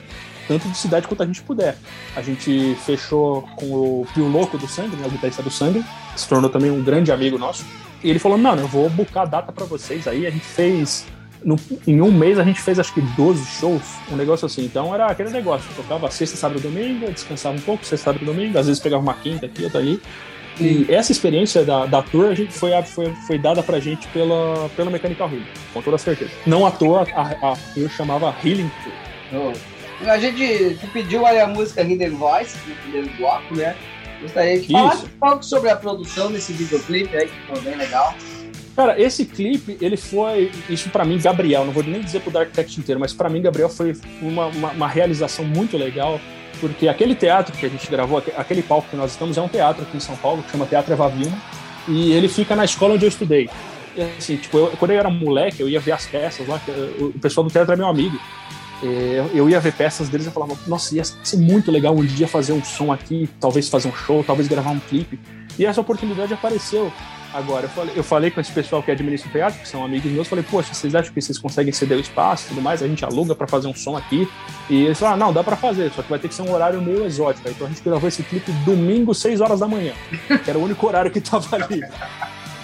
[0.48, 1.78] tanto de cidade quanto a gente puder.
[2.16, 5.84] A gente fechou com o Pio Louco do Sangue, né, o guitarrista do Sangue,
[6.14, 7.66] que se tornou também um grande amigo nosso.
[8.04, 10.08] E ele falou: Não, eu vou buscar a data para vocês.
[10.08, 11.06] Aí a gente fez.
[11.44, 11.56] No,
[11.86, 14.66] em um mês a gente fez acho que 12 shows, um negócio assim.
[14.66, 18.26] Então era aquele negócio: tocava sexta, sábado e domingo, descansava um pouco, sexta, sábado e
[18.26, 20.02] domingo, às vezes pegava uma quinta aqui, outra ali.
[20.60, 24.68] E essa experiência da, da tour a gente foi, foi, foi dada pra gente pela,
[24.76, 26.32] pela Mechanical Healing, com toda certeza.
[26.48, 28.94] Não à toa a, a tour chamava Healing Tour.
[29.34, 29.77] Oh.
[30.06, 33.76] A gente pediu aí a música Hidden Voice no primeiro bloco, né?
[34.22, 38.14] Gostaria de falar um pouco sobre a produção desse videoclipe aí, que foi bem legal.
[38.76, 42.52] Cara, esse clipe, ele foi, isso para mim, Gabriel, não vou nem dizer pro Dark
[42.52, 46.22] Tech inteiro, mas para mim, Gabriel, foi uma, uma, uma, realização muito legal,
[46.62, 49.82] porque aquele teatro que a gente gravou, aquele palco que nós estamos, é um teatro
[49.82, 51.36] aqui em São Paulo, que chama Teatro Eva Vilma,
[51.88, 53.50] e ele fica na escola onde eu estudei.
[53.96, 56.62] E, assim, tipo, eu, quando eu era moleque, eu ia ver as peças lá,
[57.00, 58.20] o pessoal do teatro é meu amigo.
[59.34, 62.54] Eu ia ver peças deles e falava, nossa, ia ser muito legal um dia fazer
[62.54, 65.20] um som aqui, talvez fazer um show, talvez gravar um clipe.
[65.58, 66.92] E essa oportunidade apareceu
[67.34, 67.66] agora.
[67.66, 70.28] Eu falei, eu falei com esse pessoal que administra o teatro, que são amigos meus,
[70.28, 72.84] falei, poxa, vocês acham que vocês conseguem ceder o espaço e tudo mais?
[72.84, 74.30] A gente aluga para fazer um som aqui.
[74.70, 76.80] E eles falaram, não, dá para fazer, só que vai ter que ser um horário
[76.82, 77.50] meio exótico.
[77.50, 79.94] Então a gente gravou esse clipe domingo, 6 horas da manhã,
[80.44, 81.82] que era o único horário que tava ali.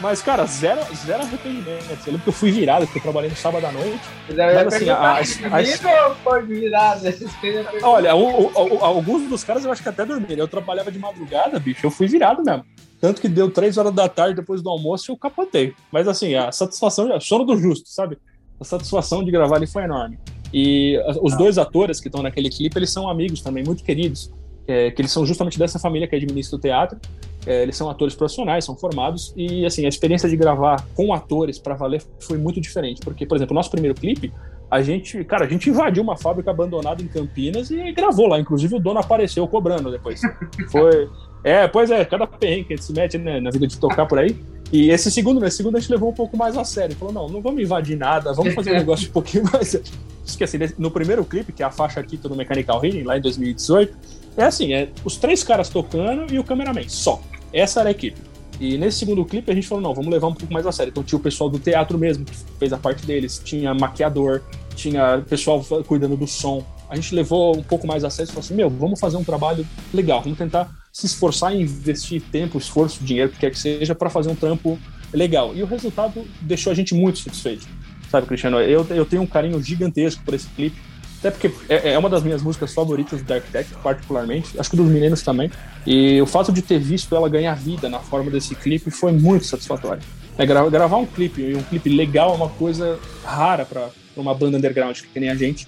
[0.04, 1.88] Mas, cara, zero, zero arrependimento.
[2.06, 4.02] Eu lembro que eu fui virado, porque eu trabalhei no sábado à noite.
[4.28, 7.04] Mas, assim, a, a, foi virado?
[7.82, 10.44] Olha, o, o, alguns dos caras eu acho que até dormiram.
[10.44, 12.66] Eu trabalhava de madrugada, bicho, eu fui virado mesmo.
[13.00, 15.74] Tanto que deu três horas da tarde depois do almoço e eu capotei.
[15.90, 18.18] Mas assim, a satisfação, sono do justo, sabe?
[18.60, 20.20] A satisfação de gravar ali foi enorme.
[20.54, 24.30] E os dois atores que estão naquele clipe, eles são amigos também, muito queridos.
[24.68, 27.00] É, que eles são justamente dessa família que administra o teatro.
[27.46, 31.60] É, eles são atores profissionais, são formados e assim a experiência de gravar com atores
[31.60, 34.32] para valer foi muito diferente, porque por exemplo, o nosso primeiro clipe,
[34.72, 38.76] a gente, cara, a gente invadiu uma fábrica abandonada em Campinas e gravou lá, inclusive
[38.76, 40.22] o dono apareceu cobrando depois.
[40.72, 41.10] Foi
[41.44, 44.06] é, pois é, cada perrengue que a gente se mete né, na vida de tocar
[44.06, 44.36] por aí.
[44.72, 46.96] E esse segundo, nesse segundo a gente levou um pouco mais a sério.
[46.96, 49.80] Falou, não, não vamos invadir nada, vamos fazer um negócio um pouquinho mais.
[50.26, 53.94] Esqueci, no primeiro clipe, que é a faixa aqui do Mechanical Healing, lá em 2018,
[54.38, 57.22] é assim, é os três caras tocando e o cameraman, só.
[57.52, 58.20] Essa era a equipe.
[58.60, 60.92] E nesse segundo clipe a gente falou, não, vamos levar um pouco mais a sério.
[60.92, 64.42] Então tinha o pessoal do teatro mesmo, que fez a parte deles, tinha maquiador,
[64.76, 66.66] tinha pessoal cuidando do som.
[66.90, 69.24] A gente levou um pouco mais a sério e falou assim, meu, vamos fazer um
[69.24, 73.58] trabalho legal, vamos tentar se esforçar em investir tempo, esforço, dinheiro, o que quer que
[73.58, 74.80] seja, para fazer um trampo
[75.12, 75.56] legal.
[75.56, 77.68] E o resultado deixou a gente muito satisfeito.
[78.12, 78.60] Sabe, Cristiano?
[78.60, 80.80] Eu, eu tenho um carinho gigantesco por esse clipe
[81.24, 84.60] até porque é, é uma das minhas músicas favoritas do Dark Tech, particularmente.
[84.60, 85.50] Acho que dos meninos também.
[85.88, 89.46] E o fato de ter visto ela ganhar vida na forma desse clipe foi muito
[89.46, 90.04] satisfatório.
[90.38, 94.36] É, gra gravar um clipe e um clipe legal é uma coisa rara para uma
[94.36, 95.66] banda underground que nem a gente.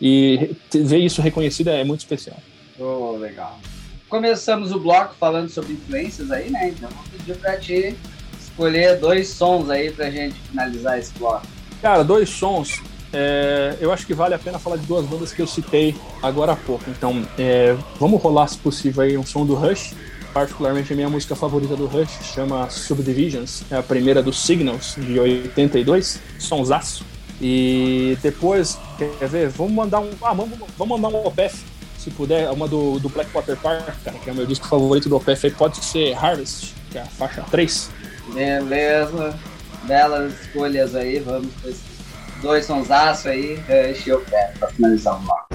[0.00, 2.38] E ver isso reconhecido é muito especial.
[2.76, 3.60] Oh, legal.
[4.08, 6.70] Começamos o bloco falando sobre influências aí, né?
[6.70, 7.96] Então vou pedir pra ti
[8.40, 11.46] escolher dois sons aí pra gente finalizar esse bloco.
[11.80, 12.82] Cara, dois sons
[13.18, 16.52] é, eu acho que vale a pena falar de duas bandas que eu citei agora
[16.52, 16.84] há pouco.
[16.90, 19.94] Então, é, vamos rolar, se possível, aí um som do Rush.
[20.34, 25.18] Particularmente a minha música favorita do Rush chama Subdivisions, é a primeira dos Signals, de
[25.18, 27.06] 82, sonsaço.
[27.40, 30.10] E depois, quer ver, vamos mandar um.
[30.20, 31.64] Ah, vamos, vamos mandar um OPF,
[31.98, 35.16] se puder, uma do, do Blackwater Park, cara, que é o meu disco favorito do
[35.16, 37.90] OPF, pode ser Harvest, que é a faixa 3.
[38.34, 39.38] Beleza,
[39.84, 41.95] belas escolhas aí, vamos para esse
[42.40, 45.45] dois sonsaço aí, Rush e eu quero pra finalizar o bloco.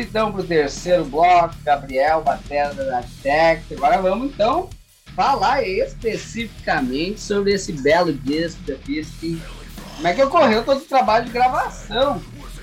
[0.00, 3.62] Então para o terceiro bloco, Gabriel, batera da Tech.
[3.74, 4.68] Agora vamos então
[5.14, 9.40] falar especificamente sobre esse belo disco da Piskin.
[9.96, 12.22] Como é que ocorreu todo o trabalho de gravação?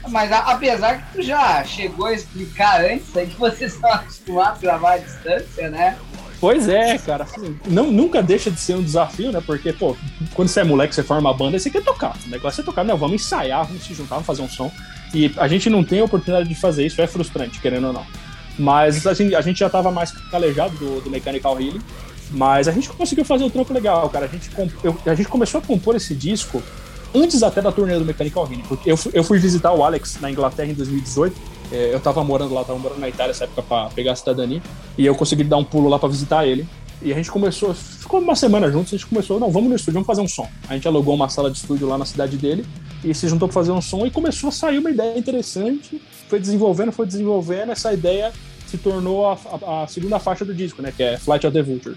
[0.09, 4.59] Mas a, apesar que tu já chegou a explicar antes aí que vocês estão acostumados
[4.59, 5.97] a gravar à distância, né?
[6.39, 7.25] Pois é, cara.
[7.65, 9.41] Não, nunca deixa de ser um desafio, né?
[9.45, 9.97] Porque, pô,
[10.33, 12.15] quando você é moleque, você forma uma banda, você quer tocar.
[12.25, 14.71] O negócio é tocar, não, vamos ensaiar, vamos se juntar, vamos fazer um som.
[15.13, 18.05] E a gente não tem oportunidade de fazer isso, é frustrante, querendo ou não.
[18.59, 21.81] Mas assim, a gente já estava mais calejado do, do Mechanical Healing,
[22.31, 24.25] mas a gente conseguiu fazer um trampo legal, cara.
[24.25, 24.49] A gente,
[24.83, 26.61] eu, a gente começou a compor esse disco
[27.15, 30.29] antes até da turnê do Mechanical Healing, porque eu, eu fui visitar o Alex na
[30.29, 31.35] Inglaterra em 2018.
[31.71, 34.61] É, eu tava morando lá, tava morando na Itália nessa época para pegar a cidadania,
[34.97, 36.67] e eu consegui dar um pulo lá para visitar ele.
[37.01, 39.93] E a gente começou, ficou uma semana juntos, a gente começou, não, vamos no estúdio,
[39.93, 40.49] vamos fazer um som.
[40.67, 42.65] A gente alugou uma sala de estúdio lá na cidade dele
[43.09, 46.01] e se juntou para fazer um som e começou a sair uma ideia interessante.
[46.27, 48.31] Foi desenvolvendo, foi desenvolvendo, essa ideia
[48.65, 51.63] se tornou a, a, a segunda faixa do disco, né, que é Flight of the
[51.63, 51.95] Vulture.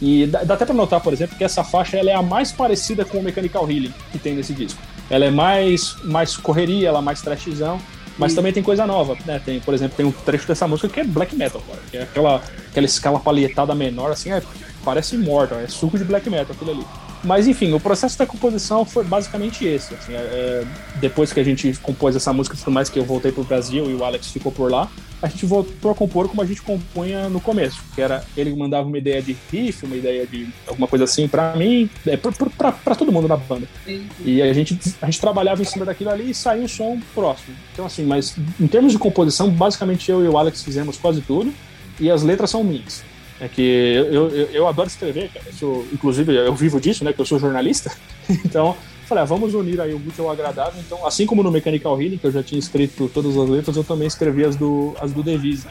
[0.00, 2.52] E dá, dá até para notar, por exemplo, que essa faixa ela é a mais
[2.52, 4.80] parecida com o Mechanical Healing que tem nesse disco.
[5.08, 7.80] Ela é mais, mais correria, ela é mais trashzão,
[8.18, 9.40] mas também tem coisa nova, né?
[9.44, 12.02] Tem, por exemplo, tem um trecho dessa música que é black metal, cara, que é
[12.02, 14.42] aquela, aquela escala palhetada menor, assim, é,
[14.84, 16.84] parece mortal, é suco de black metal aquilo ali.
[17.24, 19.94] Mas enfim, o processo da composição foi basicamente esse.
[19.94, 20.64] Assim, é, é,
[20.96, 23.94] depois que a gente compôs essa música tudo mais, que eu voltei pro Brasil e
[23.94, 24.90] o Alex ficou por lá,
[25.20, 28.86] a gente voltou a compor como a gente compunha no começo, que era ele mandava
[28.86, 33.10] uma ideia de riff, uma ideia de alguma coisa assim para mim, é, para todo
[33.10, 33.66] mundo na banda.
[34.24, 37.56] E a gente, a gente trabalhava em cima daquilo ali e saiu um som próximo.
[37.72, 41.52] Então assim, mas em termos de composição, basicamente eu e o Alex fizemos quase tudo
[41.98, 43.02] e as letras são minhas.
[43.40, 45.44] É que eu, eu, eu adoro escrever, cara.
[45.60, 47.12] Eu inclusive, eu vivo disso, né?
[47.12, 47.90] Que eu sou jornalista.
[48.44, 48.76] Então,
[49.06, 50.80] falei, ah, vamos unir aí o útil ao agradável.
[50.84, 53.84] Então, assim como no Mechanical Healing, que eu já tinha escrito todas as letras, eu
[53.84, 55.66] também escrevi as do, as do Devise.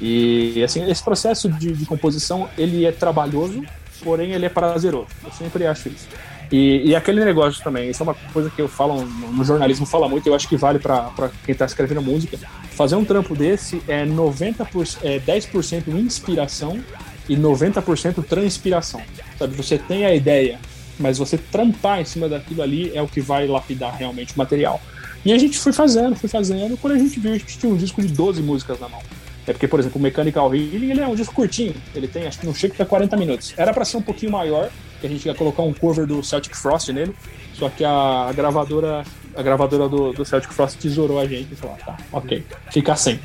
[0.00, 3.62] E, assim, esse processo de, de composição, ele é trabalhoso,
[4.02, 5.08] porém ele é prazeroso.
[5.22, 6.08] Eu sempre acho isso.
[6.50, 10.08] E, e, aquele negócio também, isso é uma coisa que eu falo no, jornalismo, fala
[10.08, 12.38] muito, eu acho que vale para quem está escrevendo música.
[12.70, 16.80] Fazer um trampo desse é 90%, é 10% inspiração
[17.28, 19.00] e 90% transpiração.
[19.38, 20.58] Sabe, você tem a ideia,
[20.98, 24.80] mas você trampar em cima daquilo ali é o que vai lapidar realmente o material.
[25.24, 27.76] E a gente foi fazendo, foi fazendo, quando a gente viu, a gente tinha um
[27.76, 29.00] disco de 12 músicas na mão.
[29.46, 32.38] É porque, por exemplo, o Mechanical Healing ele é um disco curtinho, ele tem, acho
[32.38, 33.54] que não chega a 40 minutos.
[33.56, 34.70] Era para ser um pouquinho maior,
[35.00, 37.14] que a gente ia colocar um cover do Celtic Frost nele,
[37.54, 39.04] só que a, gravadora
[39.34, 42.94] a gravadora do, do Celtic Frost tesourou a gente e falou: ah, tá, ok, fica
[42.94, 43.18] sem.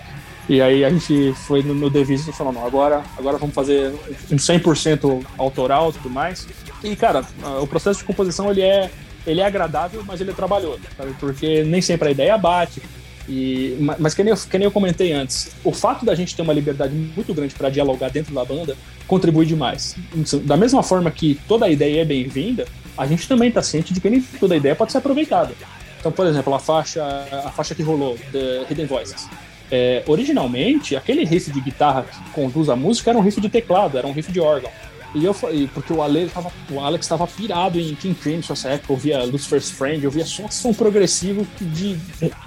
[0.48, 3.94] E aí a gente foi no, no Devise e falou, agora, agora vamos fazer
[4.30, 6.48] um 100% autoral e tudo mais.
[6.84, 7.26] E, cara,
[7.62, 8.92] o processo de composição, ele é,
[9.26, 11.14] ele é agradável, mas ele é trabalhoso, sabe?
[11.20, 12.82] Porque nem sempre a ideia bate.
[13.28, 16.42] E, mas que nem, eu, que nem eu comentei antes, o fato da gente ter
[16.42, 18.76] uma liberdade muito grande para dialogar dentro da banda
[19.08, 19.96] contribui demais.
[20.44, 22.68] Da mesma forma que toda ideia é bem-vinda,
[22.98, 25.54] a gente também está ciente de que nem toda ideia pode ser aproveitada.
[26.00, 27.02] Então, por exemplo, a faixa,
[27.46, 29.30] a faixa que rolou, The Hidden Voices.
[29.72, 33.98] É, originalmente, aquele riff de guitarra que conduz a música era um riff de teclado,
[33.98, 34.70] era um riff de órgão.
[35.16, 38.70] E eu falei, porque o, Ale, tava, o Alex estava pirado em King Crimson nessa
[38.70, 41.98] época, eu via Lucifer's Friend, eu via só som progressivo de,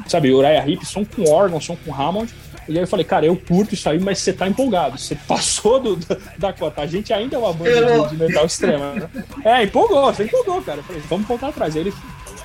[0.09, 2.35] sabe, Uriah Heep, som com órgão, som com Hammond.
[2.69, 5.79] E aí eu falei, cara, eu curto isso aí, mas você tá empolgado, você passou
[5.79, 6.83] do, da, da cota.
[6.83, 9.09] A gente ainda é uma banda de, de metal extrema, né?
[9.45, 10.79] É, empolgou, você empolgou, cara.
[10.79, 11.77] Eu falei, vamos voltar atrás.
[11.77, 11.95] Aí ele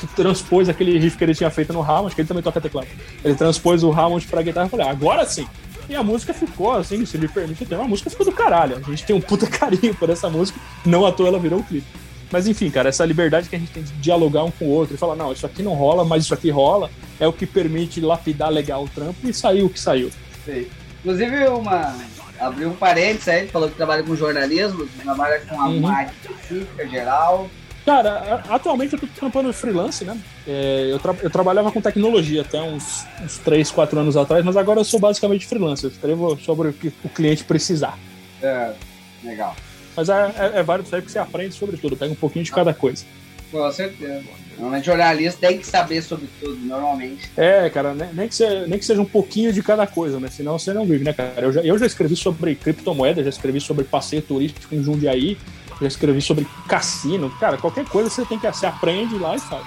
[0.07, 2.87] transpôs aquele riff que ele tinha feito no Hammond, que ele também toca teclado.
[3.23, 5.47] Ele transpôs o Hammond pra guitarra e falei, ah, agora sim.
[5.89, 8.77] E a música ficou, assim, se me permite ter, uma música ficou do caralho.
[8.77, 11.63] A gente tem um puta carinho por essa música, não à toa ela virou um
[11.63, 11.87] clipe.
[12.31, 14.95] Mas enfim, cara, essa liberdade que a gente tem de dialogar um com o outro
[14.95, 16.89] e falar, não, isso aqui não rola, mas isso aqui rola,
[17.19, 20.09] é o que permite lapidar legal o trampo e saiu o que saiu.
[20.45, 20.65] Sim.
[20.99, 21.95] Inclusive, uma.
[22.39, 26.01] Abriu um parênteses aí, falou que trabalha com jornalismo, trabalha com a uhum.
[26.01, 27.49] específica, geral.
[27.85, 30.17] Cara, atualmente eu tô trampando freelance, né?
[30.47, 34.55] É, eu, tra eu, trabalhava com tecnologia até uns, uns 3, 4 anos atrás, mas
[34.55, 35.83] agora eu sou basicamente freelance.
[35.83, 37.97] Eu escrevo sobre o que o cliente precisar.
[38.41, 38.71] É,
[39.23, 39.55] legal.
[39.95, 42.51] Mas é, é, é válido saber que você aprende sobre tudo, pega um pouquinho de
[42.51, 43.03] cada coisa.
[43.51, 44.23] Com certeza.
[44.57, 47.29] Normalmente jornalista tem que saber sobre tudo, normalmente.
[47.35, 50.29] É, cara, nem, que seja, nem que seja um pouquinho de cada coisa, né?
[50.29, 51.41] Senão você não vive, né, cara?
[51.41, 55.37] Eu já, eu já escrevi sobre criptomoedas, já escrevi sobre passeio turístico em Jundiaí,
[55.81, 57.29] já escrevi sobre cassino.
[57.39, 59.65] Cara, qualquer coisa você tem que você aprende lá e faz.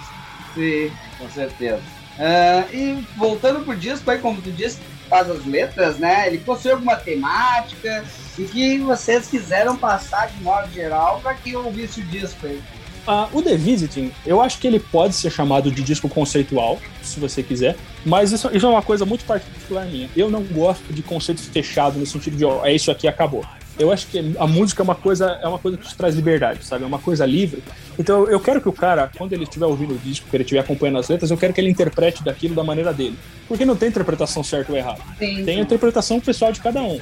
[0.55, 1.83] Sim, com certeza.
[2.17, 6.29] Uh, e voltando pro disco, aí como tu disse, faz as letras, né?
[6.29, 8.05] Ele possui alguma temática
[8.39, 12.63] e que vocês quiseram passar de modo geral para que eu ouvisse o disco aí.
[13.07, 17.21] Uh, o The Visiting, eu acho que ele pode ser chamado de disco conceitual, se
[17.21, 20.09] você quiser, mas isso, isso é uma coisa muito particular minha.
[20.17, 23.45] Eu não gosto de conceito fechado no sentido de, oh, é isso aqui, acabou.
[23.79, 26.65] Eu acho que a música é uma coisa, é uma coisa que te traz liberdade,
[26.65, 26.85] sabe?
[26.85, 27.63] É uma coisa livre.
[27.99, 30.61] Então eu quero que o cara, quando ele estiver ouvindo o disco, que ele estiver
[30.61, 33.19] acompanhando as letras, eu quero que ele interprete daquilo da maneira dele.
[33.49, 35.01] Porque não tem interpretação certa ou errada.
[35.19, 37.01] Tem a interpretação pessoal de cada um.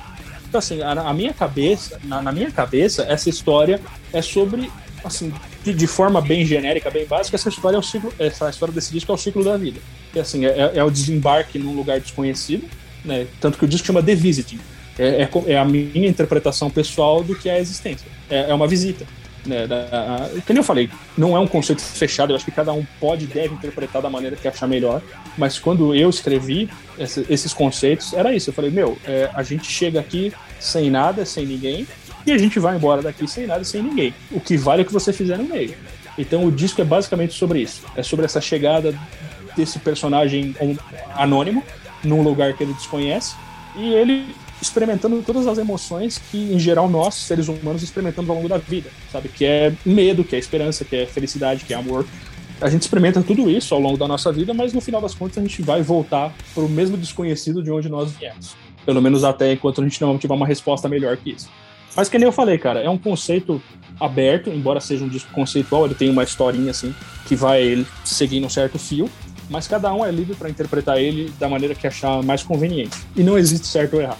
[0.49, 3.81] Então, assim, a, a minha cabeça, na, na, minha cabeça, essa história
[4.13, 4.71] é sobre,
[5.03, 5.33] assim,
[5.65, 8.93] de, de, forma bem genérica, bem básica, essa história é o ciclo, essa história desse
[8.93, 9.81] disco é o ciclo da vida.
[10.15, 12.69] E, assim, é, é o desembarque num lugar desconhecido,
[13.03, 13.27] né?
[13.41, 14.59] Tanto que o disco chama The Visiting
[14.99, 18.07] é, é, é, a minha interpretação pessoal do que é a existência.
[18.29, 19.07] É, é uma visita.
[19.45, 20.89] Né, da, a, como eu falei,
[21.19, 24.09] não é um conceito fechado, eu acho que cada um pode e deve interpretar da
[24.09, 25.03] maneira que achar melhor,
[25.37, 28.51] mas quando eu escrevi esse, esses conceitos, era isso.
[28.51, 31.87] Eu falei, meu, é, a gente chega aqui sem nada, sem ninguém,
[32.25, 34.15] e a gente vai embora daqui sem nada, sem ninguém.
[34.31, 35.75] O que vale é o que você fizer no meio.
[36.17, 37.83] Então o disco é basicamente sobre isso.
[37.97, 38.95] É sobre essa chegada
[39.57, 40.55] desse personagem
[41.15, 41.65] anônimo
[42.05, 43.35] num lugar que ele desconhece
[43.77, 48.49] e ele experimentando todas as emoções que, em geral, nós, seres humanos, experimentamos ao longo
[48.49, 49.29] da vida, sabe?
[49.29, 52.07] Que é medo, que é esperança, que é felicidade, que é amor.
[52.61, 55.37] A gente experimenta tudo isso ao longo da nossa vida, mas no final das contas
[55.37, 58.55] a gente vai voltar para o mesmo desconhecido de onde nós viemos.
[58.87, 61.51] Pelo menos até enquanto a gente não tiver uma resposta melhor que isso.
[61.97, 63.61] Mas que nem eu falei, cara, é um conceito
[64.01, 66.95] aberto, embora seja um disco conceitual, ele tem uma historinha assim
[67.27, 69.11] que vai seguindo um certo fio,
[69.53, 72.97] mas cada um é livre para interpretar ele da maneira que achar mais conveniente.
[73.15, 74.19] E não existe certo ou errado.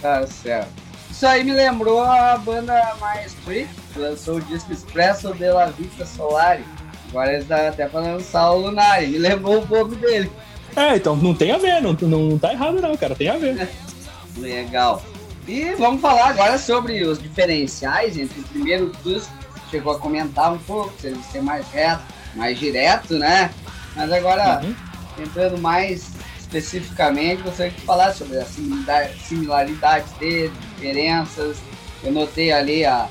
[0.00, 0.68] Tá certo.
[1.10, 5.66] Isso aí me lembrou a banda Mais Street, que lançou o disco Expresso de la
[5.66, 6.62] Vita Solari.
[7.08, 9.06] Agora eles dá até para lançar o Lunari.
[9.06, 10.30] Me lembrou um pouco dele.
[10.76, 13.38] É, então não tem a ver, não, não, não tá errado não, cara, tem a
[13.38, 13.66] ver.
[14.36, 15.02] Legal.
[15.48, 19.32] E vamos falar agora sobre os diferenciais entre o primeiro disco.
[19.70, 22.02] Chegou a comentar um pouco, se ele ser mais reto,
[22.34, 23.50] mais direto, né?
[23.96, 24.74] Mas agora, uhum.
[25.18, 31.56] entrando mais especificamente, gostaria de falar sobre as similaridades dele, diferenças.
[32.04, 33.08] Eu notei ali a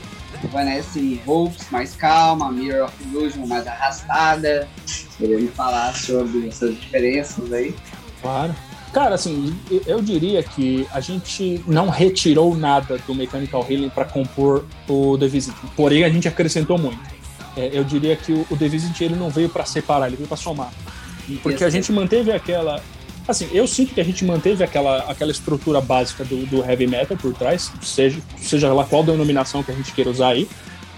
[0.52, 4.68] Vanessa Hopes mais calma, a Mirror of Illusion mais arrastada.
[5.18, 7.76] Queria me falar sobre essas diferenças aí.
[8.22, 8.56] Claro.
[8.94, 9.54] Cara, assim,
[9.86, 15.28] eu diria que a gente não retirou nada do Mechanical Healing para compor o The
[15.28, 17.15] Visit, porém a gente acrescentou muito.
[17.58, 20.28] É, eu diria que o, o The Visit ele não veio para separar, ele veio
[20.28, 20.72] para somar.
[21.42, 22.82] Porque a gente manteve aquela
[23.28, 27.18] Assim, eu sinto que a gente manteve aquela, aquela estrutura básica do, do heavy metal
[27.18, 30.48] por trás, seja, seja lá qual denominação que a gente queira usar aí.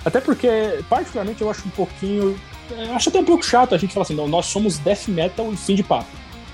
[0.04, 0.50] Até porque,
[0.90, 2.38] particularmente, eu acho um pouquinho.
[2.78, 5.54] É, acho até um pouco chato a gente falar assim, não, nós somos death metal
[5.54, 6.10] e fim de papo.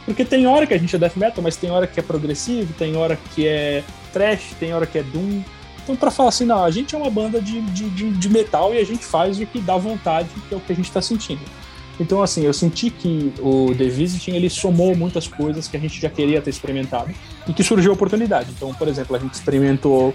[0.06, 2.72] Porque tem hora que a gente é death metal, mas tem hora que é progressivo,
[2.74, 5.42] tem hora que é trash, tem hora que é doom.
[5.84, 8.74] Então, para falar assim, não, a gente é uma banda de, de, de, de metal
[8.74, 11.02] e a gente faz o que dá vontade, que é o que a gente tá
[11.02, 11.42] sentindo.
[12.00, 16.02] Então, assim, eu senti que o The Visiting ele somou muitas coisas que a gente
[16.02, 17.14] já queria ter experimentado
[17.48, 18.50] e que surgiu a oportunidade.
[18.56, 20.14] Então, por exemplo, a gente experimentou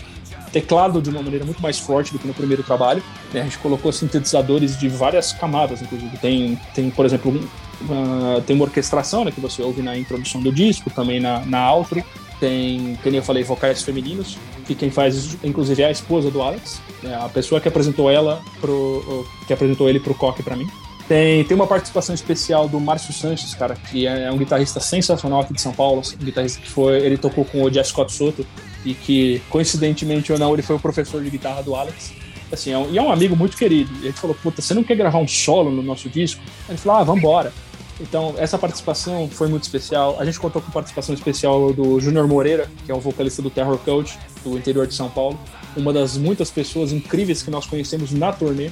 [0.49, 3.03] teclado de uma maneira muito mais forte do que no primeiro trabalho.
[3.33, 3.43] Né?
[3.43, 6.17] A gente colocou sintetizadores de várias camadas, inclusive.
[6.19, 10.51] Tem, tem por exemplo, uh, tem uma orquestração né, que você ouve na introdução do
[10.51, 12.03] disco, também na, na outro.
[12.41, 16.81] Tem, como eu falei, vocais femininos, que quem faz, inclusive, é a esposa do Alex,
[17.03, 17.15] né?
[17.21, 20.69] a pessoa que apresentou ela pro, que apresentou ele pro Coque para mim.
[21.09, 25.41] Tem, tem uma participação especial do Márcio Sanches, cara, que é, é um guitarrista sensacional
[25.41, 26.03] aqui de São Paulo.
[26.21, 26.99] Um guitarrista que foi.
[26.99, 28.47] Ele tocou com o Jess Scott Soto
[28.85, 32.13] e que, coincidentemente ou não, ele foi o professor de guitarra do Alex.
[32.53, 33.91] Assim, é um, e é um amigo muito querido.
[34.01, 36.43] E gente falou: Puta, você não quer gravar um solo no nosso disco?
[36.69, 37.53] Ele falou: Ah, vambora.
[38.01, 40.17] Então, essa participação foi muito especial.
[40.21, 43.77] A gente contou com participação especial do Júnior Moreira, que é o vocalista do Terror
[43.79, 45.39] Coach, do interior de São Paulo.
[45.77, 48.71] Uma das muitas pessoas incríveis que nós conhecemos na turnê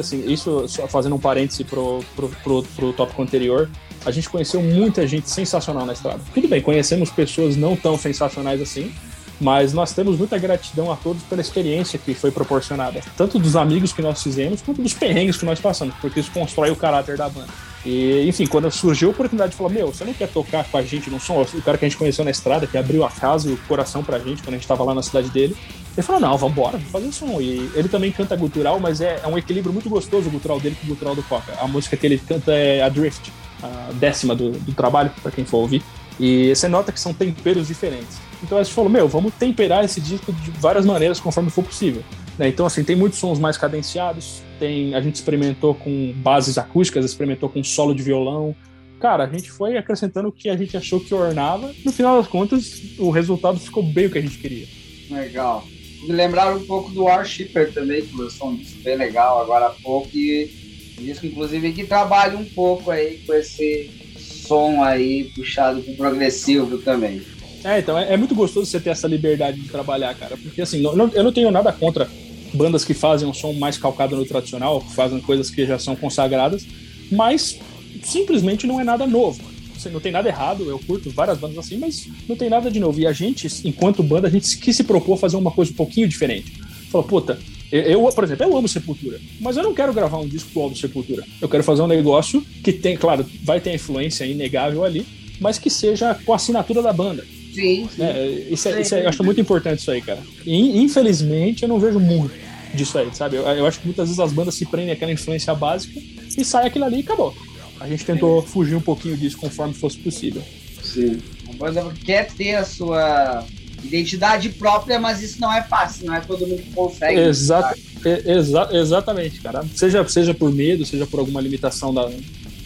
[0.00, 3.68] assim, isso fazendo um parêntese pro, pro, pro, pro tópico anterior,
[4.04, 6.20] a gente conheceu muita gente sensacional na estrada.
[6.32, 8.92] Tudo bem, conhecemos pessoas não tão sensacionais assim,
[9.40, 13.92] mas nós temos muita gratidão a todos pela experiência que foi proporcionada, tanto dos amigos
[13.92, 17.28] que nós fizemos, quanto dos perrengues que nós passamos, porque isso constrói o caráter da
[17.28, 17.48] banda.
[17.84, 20.82] E, enfim, quando surgiu a oportunidade de falar, meu, você não quer tocar com a
[20.82, 21.42] gente no som?
[21.42, 24.02] O cara que a gente conheceu na estrada, que abriu a casa e o coração
[24.02, 25.56] pra gente quando a gente tava lá na cidade dele,
[25.96, 27.40] ele falou, não, vambora, vamos fazer um som.
[27.40, 30.76] E ele também canta gutural, mas é, é um equilíbrio muito gostoso o gutural dele
[30.80, 31.52] com o gutural do Coca.
[31.60, 35.44] A música que ele canta é a Drift, a décima do, do trabalho, para quem
[35.44, 35.82] for ouvir.
[36.18, 38.27] E você nota que são temperos diferentes.
[38.42, 42.02] Então a gente falou, meu, vamos temperar esse disco de várias maneiras conforme for possível.
[42.38, 42.48] Né?
[42.48, 47.48] Então, assim, tem muitos sons mais cadenciados, tem, a gente experimentou com bases acústicas, experimentou
[47.48, 48.54] com solo de violão.
[49.00, 51.72] Cara, a gente foi acrescentando o que a gente achou que ornava.
[51.84, 54.66] No final das contas, o resultado ficou bem o que a gente queria.
[55.10, 55.64] Legal.
[56.02, 59.70] Me lembraram um pouco do Warshipper também, que lançou um disco bem legal agora há
[59.70, 60.08] pouco.
[60.16, 60.68] E
[61.00, 67.22] Disco, inclusive, que trabalha um pouco aí com esse som aí puxado pro progressivo também.
[67.64, 70.36] É, então é, é, muito gostoso você ter essa liberdade de trabalhar, cara.
[70.36, 72.08] Porque assim, não, eu não tenho nada contra
[72.52, 75.94] bandas que fazem um som mais calcado no tradicional, que fazem coisas que já são
[75.94, 76.66] consagradas,
[77.10, 77.58] mas
[78.02, 79.40] simplesmente não é nada novo.
[79.76, 82.80] Você não tem nada errado, eu curto várias bandas assim, mas não tem nada de
[82.80, 82.98] novo.
[82.98, 86.08] E a gente, enquanto banda, a gente quis se propor fazer uma coisa um pouquinho
[86.08, 86.52] diferente.
[86.90, 87.38] Falou, puta,
[87.70, 90.76] eu, por exemplo, eu amo Sepultura, mas eu não quero gravar um disco igual do
[90.76, 91.24] Sepultura.
[91.40, 95.06] Eu quero fazer um negócio que tem, claro, vai ter influência inegável ali,
[95.38, 97.24] mas que seja com a assinatura da banda.
[97.54, 98.02] Sim, sim.
[98.02, 100.22] É, isso, é, isso é, eu acho muito importante isso aí, cara.
[100.44, 102.34] E, infelizmente, eu não vejo muito
[102.74, 103.36] disso aí, sabe?
[103.36, 106.00] Eu, eu, acho que muitas vezes as bandas se prendem àquela influência básica
[106.36, 107.34] e sai aquilo ali e acabou.
[107.80, 108.48] A gente tentou sim.
[108.48, 110.42] fugir um pouquinho disso conforme fosse possível.
[110.82, 111.18] Sim.
[111.48, 113.44] A banda quer ter a sua
[113.82, 117.20] identidade própria, mas isso não é fácil, não é todo mundo que consegue.
[117.20, 119.64] Exato, exa exatamente, cara.
[119.74, 122.10] Seja, seja por medo, seja por alguma limitação da,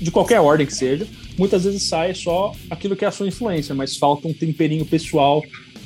[0.00, 1.06] de qualquer ordem que seja,
[1.38, 5.42] muitas vezes sai só aquilo que é a sua influência, mas falta um temperinho pessoal.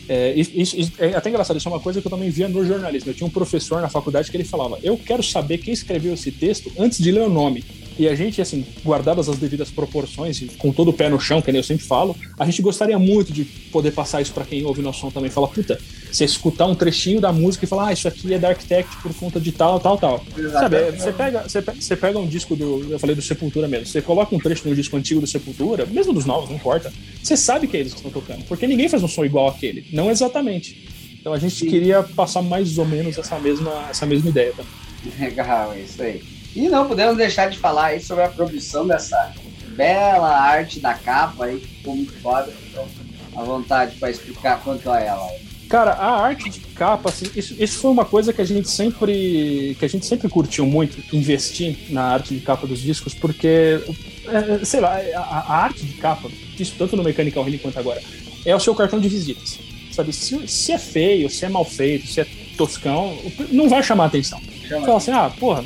[0.08, 2.64] É, isso, isso, é até engraçado, isso é uma coisa que eu também via no
[2.64, 3.10] jornalismo.
[3.10, 6.30] Eu tinha um professor na faculdade que ele falava: Eu quero saber quem escreveu esse
[6.30, 7.64] texto antes de ler o nome.
[7.98, 11.40] E a gente, assim, guardadas as devidas proporções e com todo o pé no chão,
[11.40, 14.82] que eu sempre falo, a gente gostaria muito de poder passar isso para quem ouve
[14.82, 15.30] nosso som também.
[15.30, 15.78] Fala, puta,
[16.12, 19.14] você escutar um trechinho da música e falar, ah, isso aqui é da Architect por
[19.14, 20.24] conta de tal, tal, tal.
[20.52, 23.86] Sabe, você pega, você, pega, você pega um disco do, eu falei do Sepultura mesmo,
[23.86, 26.92] você coloca um trecho no disco antigo do Sepultura, mesmo dos novos, não importa,
[27.22, 29.86] você sabe que é eles que estão tocando, porque ninguém faz um som igual aquele,
[29.92, 30.86] não exatamente.
[31.18, 31.68] Então a gente Sim.
[31.68, 34.52] queria passar mais ou menos essa mesma, essa mesma ideia.
[34.56, 34.64] Tá?
[35.18, 36.35] Legal, é isso aí.
[36.56, 39.34] E não podemos deixar de falar aí sobre a produção dessa
[39.76, 42.50] bela arte da capa aí, que ficou muito foda.
[42.70, 42.88] Então,
[43.36, 45.28] à vontade para explicar quanto a ela.
[45.68, 49.76] Cara, a arte de capa, assim, isso, isso foi uma coisa que a gente sempre
[49.78, 53.82] que a gente sempre curtiu muito, investir na arte de capa dos discos, porque,
[54.28, 58.00] é, sei lá, a, a, arte de capa, isso tanto no Mechanical Healing quanto agora,
[58.46, 59.58] é o seu cartão de visitas.
[59.92, 62.26] Sabe, se, se é feio, se é mal feito, se é
[62.56, 63.18] toscão,
[63.50, 64.40] não vai chamar atenção.
[64.68, 65.64] Fala assim, ah, porra,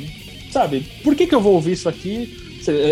[0.51, 2.37] sabe, por que, que eu vou ouvir isso aqui?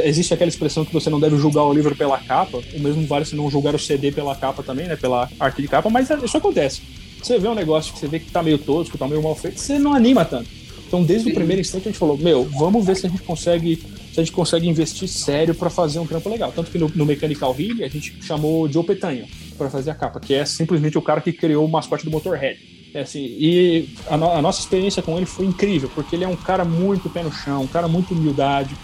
[0.04, 3.26] Existe aquela expressão que você não deve julgar o livro pela capa, o mesmo vale
[3.26, 4.96] se não julgar o CD pela capa também, né?
[4.96, 6.82] Pela arte de capa, mas isso acontece.
[7.22, 9.60] Você vê um negócio que você vê que tá meio tosco, tá meio mal feito,
[9.60, 10.50] você não anima tanto.
[10.88, 11.32] Então, desde Sim.
[11.32, 14.24] o primeiro instante, a gente falou: Meu, vamos ver se a gente consegue, se a
[14.24, 16.52] gente consegue investir sério para fazer um trampo legal.
[16.52, 20.20] Tanto que no, no Mechanical Heal, a gente chamou Joe Petanho para fazer a capa,
[20.20, 22.79] que é simplesmente o cara que criou o mascote do Motorhead.
[22.94, 26.28] É assim, e a, no, a, nossa experiência com ele foi incrível, porque ele é
[26.28, 28.76] um cara muito pé no chão, um cara muito humildade.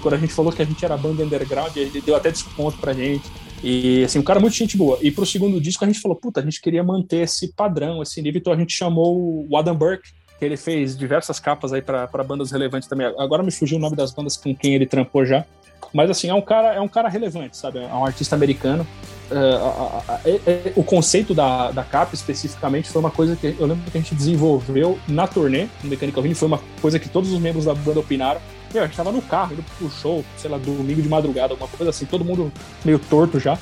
[0.00, 2.92] Quando a gente falou que a gente era banda underground, ele deu até desconto pra
[2.92, 3.24] gente.
[3.62, 4.98] E assim, um cara muito gente boa.
[5.00, 8.20] E pro segundo disco a gente falou, puta, a gente queria manter esse padrão, esse
[8.20, 12.24] nível, então a gente chamou o Adam Burke, que ele fez diversas capas aí para
[12.24, 13.06] bandas relevantes também.
[13.18, 15.44] Agora me fugiu o nome das bandas com quem ele trampou já.
[15.92, 17.78] Mas assim, é um cara, é um cara relevante, sabe?
[17.78, 18.86] É um artista americano.
[19.28, 24.00] Uh, o conceito da, da capa especificamente foi uma coisa que eu lembro que a
[24.00, 27.74] gente desenvolveu na turnê no Mechanical Ring, foi uma coisa que todos os membros da
[27.74, 28.40] banda opinaram.
[28.72, 31.90] Meu, a gente tava no carro, pro show, sei lá, domingo de madrugada, alguma coisa
[31.90, 32.52] assim, todo mundo
[32.84, 33.58] meio torto já.